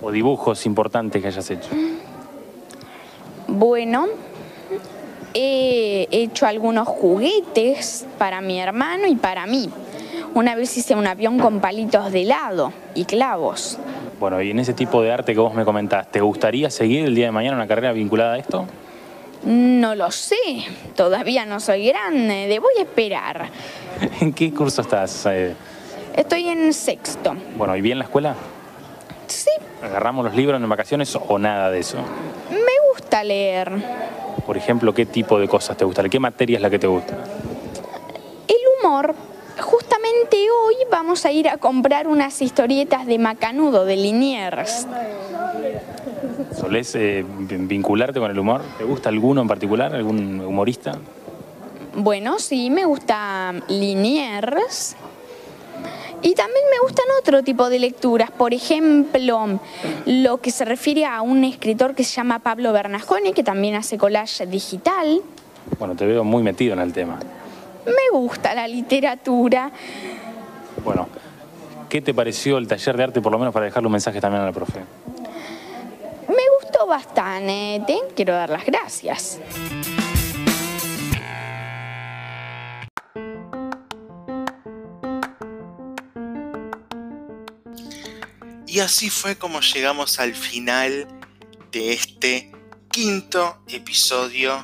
O 0.00 0.10
dibujos 0.10 0.64
importantes 0.66 1.20
que 1.20 1.28
hayas 1.28 1.50
hecho. 1.50 1.70
Bueno, 3.46 4.06
he 5.34 6.06
hecho 6.10 6.46
algunos 6.46 6.86
juguetes 6.86 8.06
para 8.18 8.40
mi 8.40 8.60
hermano 8.60 9.06
y 9.06 9.16
para 9.16 9.46
mí. 9.46 9.70
Una 10.34 10.54
vez 10.54 10.76
hice 10.76 10.94
un 10.94 11.06
avión 11.06 11.38
con 11.38 11.60
palitos 11.60 12.12
de 12.12 12.22
helado 12.22 12.72
y 12.94 13.04
clavos. 13.06 13.78
Bueno, 14.20 14.42
y 14.42 14.50
en 14.50 14.58
ese 14.58 14.72
tipo 14.74 15.00
de 15.02 15.12
arte 15.12 15.32
que 15.32 15.38
vos 15.40 15.54
me 15.54 15.64
comentás, 15.64 16.10
¿te 16.10 16.20
gustaría 16.20 16.70
seguir 16.70 17.04
el 17.04 17.14
día 17.14 17.26
de 17.26 17.32
mañana 17.32 17.56
una 17.56 17.68
carrera 17.68 17.92
vinculada 17.92 18.34
a 18.34 18.38
esto? 18.38 18.66
No 19.44 19.94
lo 19.94 20.10
sé, 20.10 20.34
todavía 20.96 21.46
no 21.46 21.60
soy 21.60 21.86
grande, 21.86 22.46
debo 22.48 22.66
esperar. 22.76 23.48
¿En 24.20 24.32
qué 24.32 24.52
curso 24.52 24.82
estás? 24.82 25.26
Eh, 25.26 25.54
Estoy 26.16 26.48
en 26.48 26.72
sexto. 26.72 27.36
bueno, 27.56 27.76
¿y 27.76 27.80
bien 27.80 27.98
la 27.98 28.04
escuela? 28.04 28.34
Sí, 29.28 29.50
¿Agarramos 29.84 30.24
los 30.24 30.34
libros 30.34 30.60
en 30.60 30.68
vacaciones 30.68 31.14
o 31.16 31.38
nada 31.38 31.70
de 31.70 31.78
eso? 31.80 31.98
me 32.50 32.90
gusta 32.92 33.22
leer. 33.22 33.70
Por 34.44 34.56
ejemplo, 34.56 34.92
¿qué 34.92 35.06
tipo 35.06 35.38
de 35.38 35.46
cosas 35.46 35.76
te 35.76 35.84
gusta? 35.84 36.08
¿Qué 36.08 36.18
materia 36.18 36.56
es 36.56 36.62
la 36.62 36.70
que 36.70 36.78
te 36.80 36.86
gusta? 36.88 37.14
El 38.48 38.56
humor. 38.82 39.14
Justamente 39.60 40.36
hoy 40.50 40.74
vamos 40.90 41.24
a 41.24 41.32
ir 41.32 41.48
a 41.48 41.56
comprar 41.58 42.06
unas 42.06 42.40
historietas 42.42 43.06
de 43.06 43.18
Macanudo, 43.18 43.84
de 43.84 43.96
Liniers. 43.96 44.86
¿Solés 46.58 46.94
eh, 46.94 47.24
vin- 47.24 47.66
vincularte 47.68 48.18
con 48.20 48.30
el 48.30 48.38
humor? 48.38 48.62
¿Te 48.78 48.84
gusta 48.84 49.08
alguno 49.08 49.42
en 49.42 49.48
particular? 49.48 49.94
¿Algún 49.94 50.40
humorista? 50.40 50.98
Bueno, 51.94 52.38
sí, 52.38 52.70
me 52.70 52.84
gusta 52.84 53.52
Liniers. 53.68 54.96
Y 56.22 56.34
también 56.34 56.64
me 56.70 56.78
gustan 56.82 57.04
otro 57.20 57.42
tipo 57.44 57.68
de 57.70 57.78
lecturas. 57.78 58.30
Por 58.30 58.52
ejemplo, 58.54 59.60
lo 60.06 60.38
que 60.38 60.50
se 60.50 60.64
refiere 60.64 61.04
a 61.04 61.22
un 61.22 61.44
escritor 61.44 61.94
que 61.94 62.02
se 62.04 62.14
llama 62.16 62.40
Pablo 62.40 62.72
Bernasconi, 62.72 63.32
que 63.32 63.44
también 63.44 63.74
hace 63.76 63.98
collage 63.98 64.46
digital. 64.46 65.20
Bueno, 65.78 65.94
te 65.94 66.06
veo 66.06 66.24
muy 66.24 66.42
metido 66.42 66.72
en 66.72 66.80
el 66.80 66.92
tema. 66.92 67.18
Me 67.86 68.10
gusta 68.12 68.54
la 68.54 68.68
literatura. 68.68 69.70
Bueno, 70.84 71.08
¿qué 71.88 72.00
te 72.00 72.14
pareció 72.14 72.58
el 72.58 72.68
taller 72.68 72.96
de 72.96 73.04
arte, 73.04 73.20
por 73.20 73.32
lo 73.32 73.38
menos 73.38 73.52
para 73.52 73.66
dejarle 73.66 73.86
un 73.86 73.92
mensaje 73.92 74.20
también 74.20 74.42
a 74.42 74.46
la 74.46 74.52
profe? 74.52 74.80
Me 76.28 76.44
gustó 76.60 76.86
bastante. 76.86 77.98
Quiero 78.14 78.34
dar 78.34 78.50
las 78.50 78.64
gracias. 78.64 79.40
Y 88.66 88.80
así 88.80 89.08
fue 89.10 89.36
como 89.36 89.60
llegamos 89.60 90.20
al 90.20 90.34
final 90.34 91.08
de 91.72 91.92
este 91.94 92.52
quinto 92.90 93.62
episodio 93.66 94.62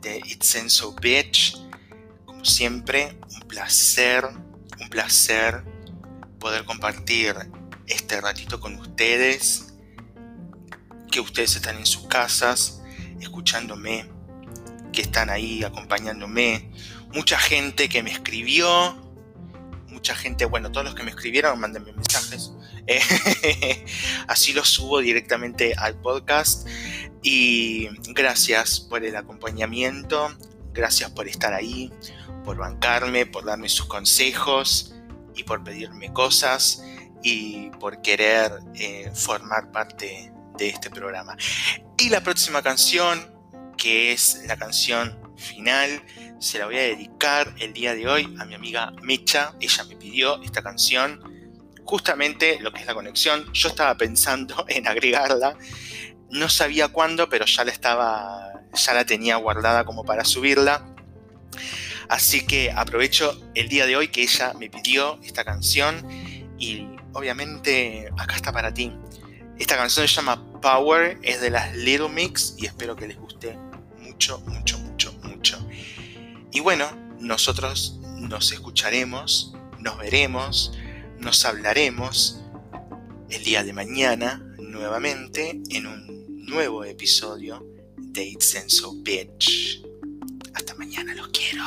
de 0.00 0.18
It's 0.18 0.54
In 0.54 0.70
So 0.70 0.92
Bitch. 0.92 1.67
Siempre, 2.42 3.18
un 3.34 3.40
placer, 3.48 4.24
un 4.80 4.88
placer 4.88 5.64
poder 6.38 6.64
compartir 6.64 7.34
este 7.86 8.20
ratito 8.20 8.60
con 8.60 8.76
ustedes. 8.76 9.74
Que 11.10 11.20
ustedes 11.20 11.56
están 11.56 11.76
en 11.76 11.86
sus 11.86 12.06
casas, 12.06 12.82
escuchándome, 13.20 14.10
que 14.92 15.02
están 15.02 15.30
ahí 15.30 15.64
acompañándome. 15.64 16.70
Mucha 17.12 17.38
gente 17.38 17.88
que 17.88 18.02
me 18.02 18.10
escribió, 18.10 18.96
mucha 19.88 20.14
gente, 20.14 20.44
bueno, 20.44 20.70
todos 20.70 20.84
los 20.84 20.94
que 20.94 21.02
me 21.02 21.10
escribieron, 21.10 21.58
mándenme 21.58 21.92
mensajes. 21.92 22.52
Así 24.28 24.52
lo 24.52 24.64
subo 24.64 25.00
directamente 25.00 25.74
al 25.76 25.94
podcast. 26.00 26.68
Y 27.22 27.88
gracias 28.12 28.80
por 28.80 29.04
el 29.04 29.16
acompañamiento, 29.16 30.36
gracias 30.72 31.10
por 31.10 31.26
estar 31.26 31.52
ahí, 31.52 31.90
por 32.44 32.56
bancarme, 32.56 33.26
por 33.26 33.44
darme 33.44 33.68
sus 33.68 33.86
consejos 33.86 34.94
y 35.34 35.44
por 35.44 35.62
pedirme 35.64 36.12
cosas 36.12 36.82
y 37.22 37.70
por 37.80 38.00
querer 38.02 38.52
eh, 38.74 39.10
formar 39.14 39.70
parte 39.72 40.32
de 40.56 40.68
este 40.68 40.90
programa. 40.90 41.36
Y 41.96 42.08
la 42.10 42.20
próxima 42.20 42.62
canción, 42.62 43.34
que 43.76 44.12
es 44.12 44.42
la 44.46 44.56
canción 44.56 45.18
final 45.36 46.02
se 46.38 46.58
la 46.58 46.66
voy 46.66 46.76
a 46.76 46.82
dedicar 46.82 47.52
el 47.58 47.72
día 47.72 47.94
de 47.94 48.06
hoy 48.06 48.36
a 48.38 48.44
mi 48.44 48.54
amiga 48.54 48.92
Mecha. 49.02 49.54
Ella 49.60 49.84
me 49.84 49.96
pidió 49.96 50.40
esta 50.42 50.62
canción. 50.62 51.20
Justamente 51.84 52.58
lo 52.60 52.72
que 52.72 52.80
es 52.80 52.86
la 52.86 52.94
conexión, 52.94 53.52
yo 53.52 53.68
estaba 53.68 53.96
pensando 53.96 54.64
en 54.68 54.86
agregarla. 54.86 55.56
No 56.30 56.48
sabía 56.48 56.88
cuándo, 56.88 57.28
pero 57.28 57.46
ya 57.46 57.64
la 57.64 57.72
estaba, 57.72 58.62
ya 58.72 58.94
la 58.94 59.04
tenía 59.04 59.36
guardada 59.36 59.84
como 59.84 60.04
para 60.04 60.24
subirla. 60.24 60.86
Así 62.08 62.46
que 62.46 62.70
aprovecho 62.70 63.38
el 63.54 63.68
día 63.68 63.86
de 63.86 63.96
hoy 63.96 64.08
que 64.08 64.22
ella 64.22 64.54
me 64.54 64.70
pidió 64.70 65.18
esta 65.22 65.44
canción 65.44 66.06
y 66.58 66.86
obviamente 67.12 68.08
acá 68.16 68.36
está 68.36 68.52
para 68.52 68.72
ti. 68.72 68.92
Esta 69.58 69.76
canción 69.76 70.08
se 70.08 70.14
llama 70.14 70.60
Power, 70.60 71.18
es 71.22 71.40
de 71.40 71.50
las 71.50 71.76
Little 71.76 72.08
Mix 72.08 72.54
y 72.56 72.66
espero 72.66 72.96
que 72.96 73.08
les 73.08 73.18
guste 73.18 73.56
mucho, 73.98 74.40
mucho, 74.46 74.78
mucho, 74.78 75.12
mucho. 75.22 75.58
Y 76.52 76.60
bueno, 76.60 76.88
nosotros 77.20 77.98
nos 78.16 78.52
escucharemos, 78.52 79.54
nos 79.78 79.98
veremos, 79.98 80.72
nos 81.18 81.44
hablaremos 81.44 82.40
el 83.28 83.44
día 83.44 83.64
de 83.64 83.72
mañana 83.72 84.42
nuevamente 84.58 85.60
en 85.70 85.86
un 85.86 86.46
nuevo 86.46 86.84
episodio 86.84 87.64
de 87.96 88.24
It's 88.24 88.56
and 88.56 88.70
So 88.70 88.94
Bitch. 89.02 89.87
Hasta 90.58 90.74
mañana, 90.74 91.14
los 91.14 91.28
quiero. 91.28 91.62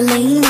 the 0.00 0.14
lane 0.14 0.49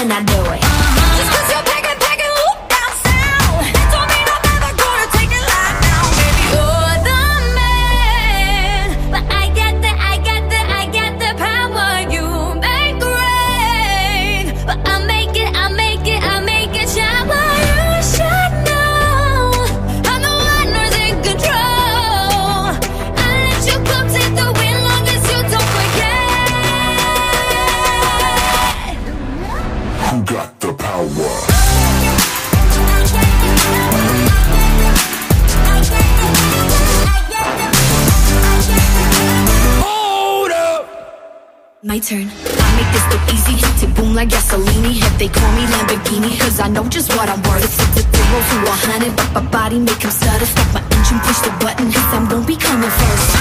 My 41.83 41.99
turn. 41.99 42.29
I 42.29 42.69
make 42.77 42.93
this 42.93 43.07
look 43.09 43.25
easy. 43.33 43.57
To 43.81 43.87
boom 43.95 44.15
like 44.15 44.29
gasoline. 44.29 44.85
If 45.01 45.17
they 45.19 45.29
call 45.29 45.51
me 45.57 45.65
Lamborghini, 45.65 46.39
cause 46.39 46.61
I 46.61 46.69
know 46.69 46.85
just 46.89 47.09
what 47.17 47.31
I'm 47.31 47.41
worth. 47.49 47.65
It's 47.65 47.77
the 47.97 48.03
zero 48.05 48.37
to 48.37 48.57
a 48.69 48.77
hundred, 48.85 49.17
but 49.17 49.33
my 49.33 49.51
body 49.51 49.79
make 49.79 50.03
him 50.03 50.11
stutter. 50.11 50.45
Stop 50.45 50.75
my 50.75 50.83
engine, 50.93 51.21
push 51.25 51.41
the 51.41 51.49
button, 51.57 51.91
cause 51.91 52.13
I'm 52.13 52.29
gon' 52.29 52.45
be 52.45 52.57
coming 52.57 52.91
first. 52.91 53.33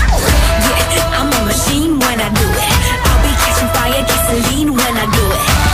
Yeah, 0.96 1.20
I'm 1.20 1.28
a 1.28 1.46
machine 1.52 2.00
when 2.00 2.16
I 2.22 2.32
do 2.32 2.48
it. 2.48 2.72
I'll 3.12 3.20
be 3.28 3.32
catching 3.44 3.72
fire, 3.76 4.04
gasoline 4.08 4.72
when 4.72 4.94
I 4.96 5.06
do 5.12 5.24
it. 5.36 5.69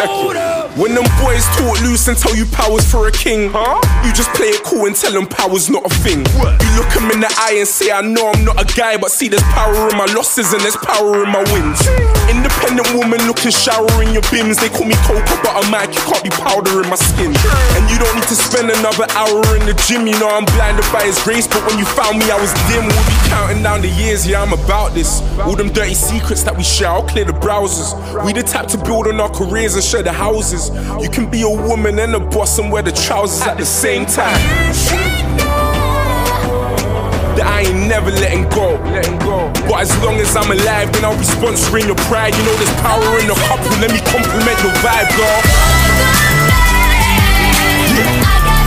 Check 0.00 0.08
it. 0.08 0.39
When 0.80 0.96
them 0.96 1.04
boys 1.20 1.44
talk 1.60 1.76
loose 1.84 2.08
and 2.08 2.16
tell 2.16 2.32
you 2.32 2.48
power's 2.56 2.88
for 2.88 3.04
a 3.06 3.12
king, 3.12 3.52
huh? 3.52 3.76
You 4.00 4.16
just 4.16 4.32
play 4.32 4.48
it 4.48 4.64
cool 4.64 4.88
and 4.88 4.96
tell 4.96 5.12
them 5.12 5.28
power's 5.28 5.68
not 5.68 5.84
a 5.84 5.92
thing. 6.00 6.24
You 6.40 6.70
look 6.80 6.88
them 6.96 7.12
in 7.12 7.20
the 7.20 7.28
eye 7.36 7.60
and 7.60 7.68
say, 7.68 7.92
I 7.92 8.00
know 8.00 8.32
I'm 8.32 8.48
not 8.48 8.56
a 8.56 8.64
guy, 8.64 8.96
but 8.96 9.12
see 9.12 9.28
there's 9.28 9.44
power 9.52 9.76
in 9.92 9.96
my 10.00 10.08
losses 10.16 10.56
and 10.56 10.64
there's 10.64 10.80
power 10.80 11.20
in 11.20 11.28
my 11.28 11.44
wins. 11.52 11.84
Independent 12.32 12.88
woman 12.96 13.20
looking 13.28 13.52
shower 13.52 13.92
in 14.00 14.16
your 14.16 14.24
bins. 14.32 14.56
They 14.56 14.72
call 14.72 14.88
me 14.88 14.96
cocoa 15.04 15.20
butter 15.44 15.68
Mike, 15.68 15.92
you 15.92 16.00
can't 16.00 16.24
be 16.24 16.32
powder 16.32 16.80
in 16.80 16.88
my 16.88 16.96
skin. 16.96 17.28
And 17.76 17.84
you 17.92 18.00
don't 18.00 18.16
need 18.16 18.28
to 18.32 18.38
spend 18.40 18.72
another 18.72 19.04
hour 19.20 19.44
in 19.60 19.68
the 19.68 19.76
gym. 19.84 20.08
You 20.08 20.16
know 20.16 20.32
I'm 20.32 20.48
blinded 20.56 20.88
by 20.88 21.04
his 21.04 21.20
grace, 21.20 21.44
but 21.44 21.60
when 21.68 21.76
you 21.76 21.84
found 21.92 22.16
me, 22.16 22.32
I 22.32 22.40
was 22.40 22.56
dim. 22.72 22.88
We'll 22.88 23.04
be 23.04 23.20
counting 23.28 23.60
down 23.60 23.84
the 23.84 23.92
years, 24.00 24.24
yeah, 24.24 24.40
I'm 24.40 24.56
about 24.56 24.96
this. 24.96 25.20
All 25.44 25.60
them 25.60 25.68
dirty 25.76 25.92
secrets 25.92 26.40
that 26.48 26.56
we 26.56 26.64
share, 26.64 26.88
I'll 26.88 27.04
clear 27.04 27.28
the 27.28 27.36
browsers. 27.36 27.92
We 28.24 28.32
the 28.32 28.40
type 28.42 28.72
to 28.72 28.80
build 28.80 29.12
on 29.12 29.20
our 29.20 29.28
careers 29.28 29.76
and 29.76 29.84
share 29.84 30.02
the 30.02 30.16
houses. 30.16 30.69
You 31.02 31.08
can 31.10 31.30
be 31.30 31.42
a 31.42 31.48
woman 31.48 31.98
and 31.98 32.14
a 32.14 32.20
boss 32.20 32.58
and 32.58 32.70
wear 32.70 32.82
the 32.82 32.92
trousers 32.92 33.42
at 33.46 33.58
the 33.58 33.66
same 33.66 34.06
time. 34.06 34.40
That 37.36 37.46
I 37.46 37.62
ain't 37.62 37.88
never 37.88 38.10
letting 38.10 38.48
go. 38.50 38.78
But 39.68 39.80
as 39.82 39.96
long 40.02 40.16
as 40.16 40.34
I'm 40.36 40.50
alive, 40.50 40.92
then 40.92 41.04
I'll 41.04 41.16
be 41.16 41.24
sponsoring 41.24 41.86
your 41.86 41.96
pride. 42.10 42.34
You 42.36 42.44
know 42.44 42.54
there's 42.56 42.74
power 42.82 43.20
in 43.20 43.26
the 43.26 43.34
couple. 43.46 43.70
Let 43.78 43.92
me 43.92 44.00
compliment 44.10 44.58
your 44.62 44.74
vibe, 44.82 45.10
girl. 45.16 45.40
Motorbike, 47.80 48.59